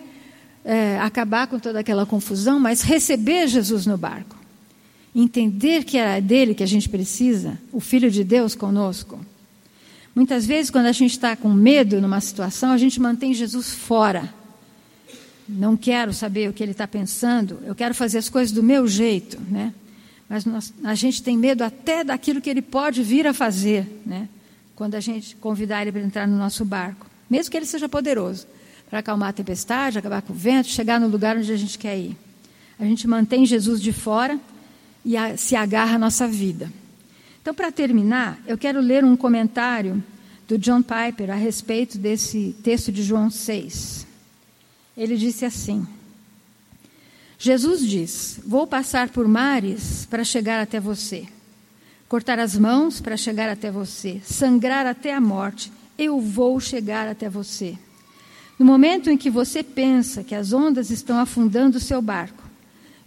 é 0.66 0.98
acabar 0.98 1.46
com 1.46 1.60
toda 1.60 1.80
aquela 1.80 2.08
confusão, 2.08 2.60
mas 2.60 2.82
receber 2.82 3.48
Jesus 3.48 3.86
no 3.86 3.96
barco 3.96 4.41
entender 5.14 5.84
que 5.84 5.98
é 5.98 6.22
dele 6.22 6.56
que 6.56 6.64
a 6.64 6.68
gente 6.68 6.88
precisa, 6.88 7.60
o 7.72 7.80
Filho 7.80 8.10
de 8.10 8.24
Deus 8.24 8.56
conosco. 8.56 9.20
Muitas 10.16 10.46
vezes, 10.46 10.72
quando 10.72 10.88
a 10.88 10.92
gente 10.92 11.12
está 11.12 11.36
com 11.36 11.50
medo 11.50 12.02
numa 12.02 12.20
situação, 12.20 12.72
a 12.72 12.78
gente 12.78 13.00
mantém 13.00 13.34
Jesus 13.34 13.74
fora. 13.74 14.34
Não 15.48 15.76
quero 15.76 16.14
saber 16.14 16.50
o 16.50 16.54
que 16.54 16.64
ele 16.64 16.72
está 16.72 16.88
pensando, 16.88 17.60
eu 17.66 17.76
quero 17.76 17.94
fazer 17.94 18.18
as 18.18 18.30
coisas 18.30 18.54
do 18.54 18.64
meu 18.64 18.88
jeito, 18.88 19.40
né? 19.50 19.74
Mas 20.30 20.46
nós, 20.46 20.74
a 20.84 20.96
gente 20.96 21.22
tem 21.22 21.38
medo 21.38 21.62
até 21.62 22.06
daquilo 22.06 22.40
que 22.40 22.50
ele 22.50 22.62
pode 22.62 23.04
vir 23.04 23.28
a 23.28 23.34
fazer, 23.34 23.86
né? 24.06 24.30
Quando 24.76 24.96
a 24.96 25.00
gente 25.02 25.36
convidar 25.36 25.82
ele 25.82 25.92
para 25.92 26.02
entrar 26.02 26.28
no 26.28 26.38
nosso 26.38 26.64
barco, 26.64 27.06
mesmo 27.30 27.52
que 27.52 27.58
ele 27.58 27.66
seja 27.66 27.90
poderoso, 27.90 28.48
para 28.90 29.00
acalmar 29.00 29.30
a 29.30 29.34
tempestade, 29.34 29.98
acabar 29.98 30.22
com 30.22 30.32
o 30.32 30.36
vento, 30.36 30.70
chegar 30.70 31.00
no 31.00 31.08
lugar 31.08 31.38
onde 31.38 31.52
a 31.52 31.58
gente 31.58 31.78
quer 31.78 31.98
ir. 31.98 32.18
A 32.80 32.84
gente 32.86 33.08
mantém 33.08 33.46
Jesus 33.46 33.82
de 33.82 33.94
fora 33.94 34.40
e 35.04 35.18
a, 35.18 35.38
se 35.38 35.56
agarra 35.56 35.96
à 35.96 36.00
nossa 36.00 36.28
vida. 36.28 36.72
Então, 37.42 37.54
para 37.54 37.72
terminar, 37.72 38.40
eu 38.46 38.58
quero 38.58 38.80
ler 38.80 39.04
um 39.04 39.16
comentário 39.16 40.04
do 40.48 40.58
John 40.58 40.82
Piper 40.82 41.32
a 41.32 41.36
respeito 41.36 41.98
desse 41.98 42.56
texto 42.64 42.92
de 42.92 43.04
João 43.04 43.30
6. 43.30 44.06
Ele 44.96 45.18
disse 45.18 45.46
assim: 45.46 45.88
Jesus 47.40 47.88
diz: 47.88 48.40
Vou 48.46 48.68
passar 48.68 49.10
por 49.10 49.28
mares 49.28 50.06
para 50.06 50.24
chegar 50.24 50.62
até 50.62 50.80
você, 50.80 51.26
cortar 52.08 52.38
as 52.38 52.56
mãos 52.56 53.02
para 53.02 53.18
chegar 53.18 53.50
até 53.50 53.72
você, 53.72 54.22
sangrar 54.24 54.86
até 54.86 55.14
a 55.14 55.20
morte, 55.22 55.72
eu 55.98 56.20
vou 56.20 56.60
chegar 56.60 57.08
até 57.08 57.30
você. 57.30 57.78
No 58.60 58.66
momento 58.66 59.10
em 59.10 59.18
que 59.18 59.30
você 59.30 59.64
pensa 59.64 60.24
que 60.24 60.36
as 60.36 60.54
ondas 60.54 60.92
estão 60.92 61.18
afundando 61.18 61.78
o 61.78 61.82
seu 61.82 62.00
barco, 62.00 62.41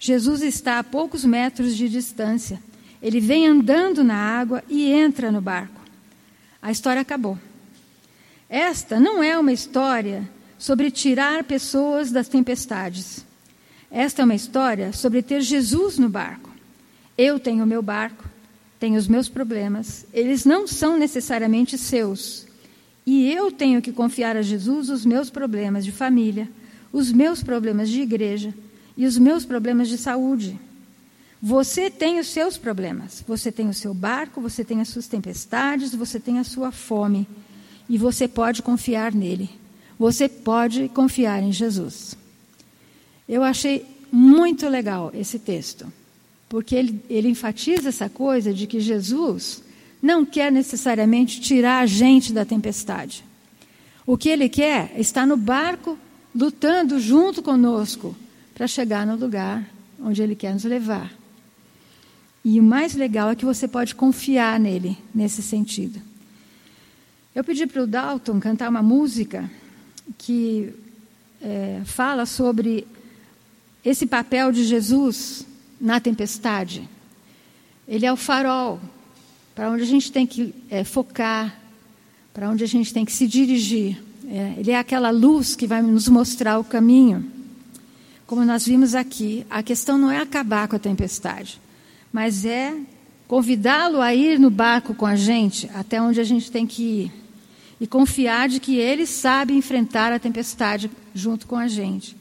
Jesus 0.05 0.43
está 0.43 0.79
a 0.79 0.85
poucos 0.85 1.25
metros 1.25 1.75
de 1.75 1.89
distância. 1.89 2.61
Ele 3.01 3.21
vem 3.21 3.47
andando 3.47 4.05
na 4.05 4.15
água 4.15 4.63
e 4.69 4.93
entra 4.93 5.33
no 5.33 5.41
barco. 5.41 5.81
A 6.61 6.71
história 6.71 7.01
acabou. 7.01 7.39
Esta 8.47 9.01
não 9.01 9.23
é 9.23 9.39
uma 9.39 9.51
história 9.51 10.29
sobre 10.59 10.91
tirar 10.91 11.43
pessoas 11.45 12.11
das 12.11 12.29
tempestades. 12.29 13.25
Esta 13.91 14.21
é 14.21 14.27
uma 14.27 14.35
história 14.35 14.93
sobre 14.93 15.23
ter 15.23 15.41
Jesus 15.41 15.97
no 15.97 16.11
barco. 16.11 16.51
Eu 17.17 17.41
tenho 17.41 17.65
o 17.65 17.67
meu 17.67 17.81
barco, 17.81 18.29
tenho 18.79 18.99
os 18.99 19.09
meus 19.09 19.31
problemas, 19.31 20.05
eles 20.13 20.45
não 20.45 20.67
são 20.67 20.99
necessariamente 20.99 21.79
seus. 21.79 22.47
E 23.07 23.33
eu 23.33 23.51
tenho 23.51 23.81
que 23.81 23.91
confiar 23.91 24.37
a 24.37 24.43
Jesus 24.43 24.91
os 24.91 25.07
meus 25.07 25.31
problemas 25.31 25.83
de 25.83 25.93
família, 25.93 26.47
os 26.93 27.11
meus 27.11 27.43
problemas 27.43 27.89
de 27.89 28.03
igreja, 28.03 28.53
e 28.97 29.07
os 29.07 29.19
meus 29.19 29.45
problemas 29.45 29.89
de 29.89 29.99
saúde. 29.99 30.59
Você 31.43 31.91
tem 31.91 32.19
os 32.19 32.29
seus 32.29 32.57
problemas. 32.57 33.23
Você 33.27 33.53
tem 33.53 33.69
o 33.69 33.75
seu 33.75 33.93
barco, 33.93 34.41
você 34.41 34.65
tem 34.65 34.81
as 34.81 34.89
suas 34.89 35.07
tempestades, 35.07 35.95
você 35.95 36.19
tem 36.19 36.39
a 36.39 36.45
sua 36.45 36.73
fome. 36.73 37.29
E 37.89 37.99
você 37.99 38.27
pode 38.27 38.63
confiar 38.63 39.13
nele. 39.13 39.51
Você 39.99 40.29
pode 40.29 40.89
confiar 40.89 41.43
em 41.43 41.53
Jesus. 41.53 42.17
Eu 43.29 43.43
achei 43.43 43.85
muito 44.11 44.69
legal 44.69 45.11
esse 45.15 45.39
texto, 45.39 45.93
porque 46.49 46.75
ele, 46.75 47.03
ele 47.11 47.29
enfatiza 47.29 47.89
essa 47.89 48.09
coisa 48.09 48.55
de 48.55 48.67
que 48.67 48.81
Jesus 48.81 49.63
não 50.01 50.25
quer 50.25 50.53
necessariamente 50.53 51.41
tirar 51.41 51.81
a 51.81 51.87
gente 51.87 52.33
da 52.33 52.45
tempestade. 52.45 53.25
O 54.07 54.17
que 54.17 54.29
ele 54.29 54.49
quer 54.49 54.93
é 54.95 55.01
estar 55.01 55.27
no 55.27 55.37
barco 55.37 55.99
lutando 56.35 56.99
junto 56.99 57.43
conosco 57.43 58.15
para 58.55 58.67
chegar 58.67 59.07
no 59.07 59.17
lugar 59.17 59.69
onde 60.01 60.23
Ele 60.23 60.35
quer 60.35 60.53
nos 60.53 60.65
levar. 60.65 61.13
E 62.45 62.61
o 62.61 62.63
mais 62.63 62.95
legal 62.95 63.31
é 63.31 63.35
que 63.35 63.45
você 63.45 63.67
pode 63.67 63.95
confiar 63.95 64.61
nele 64.61 64.99
nesse 65.15 65.43
sentido. 65.43 66.01
Eu 67.35 67.43
pedi 67.43 67.67
para 67.67 67.83
o 67.83 67.87
Dalton 67.87 68.39
cantar 68.39 68.69
uma 68.69 68.83
música 68.83 69.51
que 70.19 70.73
é, 71.43 71.81
fala 71.85 72.27
sobre 72.27 72.87
esse 73.85 74.07
papel 74.07 74.53
de 74.53 74.65
Jesus 74.65 75.47
na 75.81 75.99
tempestade. 76.01 76.89
Ele 77.89 78.07
é 78.07 78.13
o 78.13 78.17
farol 78.17 78.81
para 79.55 79.71
onde 79.71 79.83
a 79.83 79.87
gente 79.87 80.13
tem 80.13 80.27
que 80.27 80.55
é, 80.71 80.85
focar, 80.85 81.59
para 82.33 82.51
onde 82.51 82.63
a 82.63 82.67
gente 82.67 82.93
tem 82.93 83.05
que 83.05 83.13
se 83.13 83.27
dirigir. 83.27 84.03
É, 84.27 84.55
ele 84.59 84.71
é 84.71 84.79
aquela 84.79 85.11
luz 85.11 85.55
que 85.57 85.67
vai 85.67 85.83
nos 85.83 86.09
mostrar 86.09 86.59
o 86.59 86.65
caminho. 86.65 87.34
Como 88.27 88.45
nós 88.45 88.67
vimos 88.67 88.95
aqui, 88.95 89.47
a 89.51 89.63
questão 89.63 89.99
não 89.99 90.11
é 90.11 90.19
acabar 90.19 90.67
com 90.67 90.77
a 90.77 90.79
tempestade, 90.79 91.61
mas 92.11 92.45
é 92.47 92.75
convidá-lo 93.29 94.01
a 94.01 94.15
ir 94.15 94.39
no 94.39 94.49
barco 94.49 94.95
com 94.95 95.05
a 95.05 95.15
gente 95.15 95.71
até 95.75 96.01
onde 96.01 96.21
a 96.21 96.25
gente 96.25 96.51
tem 96.51 96.67
que 96.67 96.83
ir 96.83 97.13
e 97.79 97.87
confiar 97.87 98.49
de 98.49 98.61
que 98.61 98.77
ele 98.77 99.05
sabe 99.05 99.53
enfrentar 99.53 100.11
a 100.11 100.19
tempestade 100.19 100.91
junto 101.15 101.47
com 101.47 101.57
a 101.57 101.69
gente. 101.69 102.17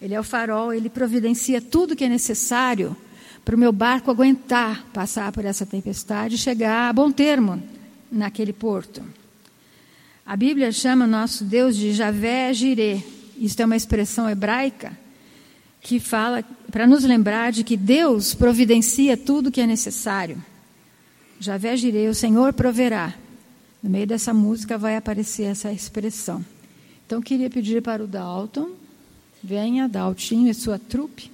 Ele 0.00 0.14
é 0.14 0.20
o 0.20 0.24
farol, 0.24 0.72
ele 0.72 0.88
providencia 0.88 1.60
tudo 1.60 1.96
que 1.96 2.04
é 2.04 2.08
necessário 2.08 2.96
para 3.44 3.54
o 3.54 3.58
meu 3.58 3.72
barco 3.72 4.10
aguentar 4.10 4.86
passar 4.94 5.30
por 5.30 5.44
essa 5.44 5.66
tempestade 5.66 6.36
e 6.36 6.38
chegar 6.38 6.88
a 6.88 6.92
bom 6.92 7.10
termo 7.10 7.62
naquele 8.10 8.52
porto. 8.52 9.02
A 10.24 10.36
Bíblia 10.36 10.72
chama 10.72 11.06
nosso 11.06 11.44
Deus 11.44 11.76
de 11.76 11.92
Javé 11.92 12.54
Jirê. 12.54 13.02
Isso 13.36 13.60
é 13.60 13.64
uma 13.66 13.76
expressão 13.76 14.30
hebraica 14.30 15.03
que 15.84 16.00
fala 16.00 16.42
para 16.72 16.86
nos 16.86 17.04
lembrar 17.04 17.52
de 17.52 17.62
que 17.62 17.76
Deus 17.76 18.32
providencia 18.32 19.18
tudo 19.18 19.52
que 19.52 19.60
é 19.60 19.66
necessário. 19.66 20.42
Javé 21.38 21.76
Jirê, 21.76 22.08
o 22.08 22.14
Senhor 22.14 22.54
proverá. 22.54 23.12
No 23.82 23.90
meio 23.90 24.06
dessa 24.06 24.32
música 24.32 24.78
vai 24.78 24.96
aparecer 24.96 25.42
essa 25.42 25.70
expressão. 25.70 26.42
Então 27.04 27.20
queria 27.20 27.50
pedir 27.50 27.82
para 27.82 28.02
o 28.02 28.06
Dalton, 28.06 28.70
venha, 29.42 29.86
Daltinho 29.86 30.48
e 30.48 30.54
sua 30.54 30.78
trupe, 30.78 31.30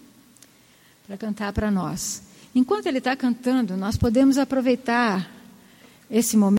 para 1.07 1.17
cantar 1.17 1.53
para 1.53 1.71
nós. 1.71 2.21
Enquanto 2.53 2.87
ele 2.87 2.99
está 2.99 3.15
cantando, 3.15 3.77
nós 3.77 3.97
podemos 3.97 4.37
aproveitar 4.37 5.31
esse 6.11 6.37
momento. 6.37 6.59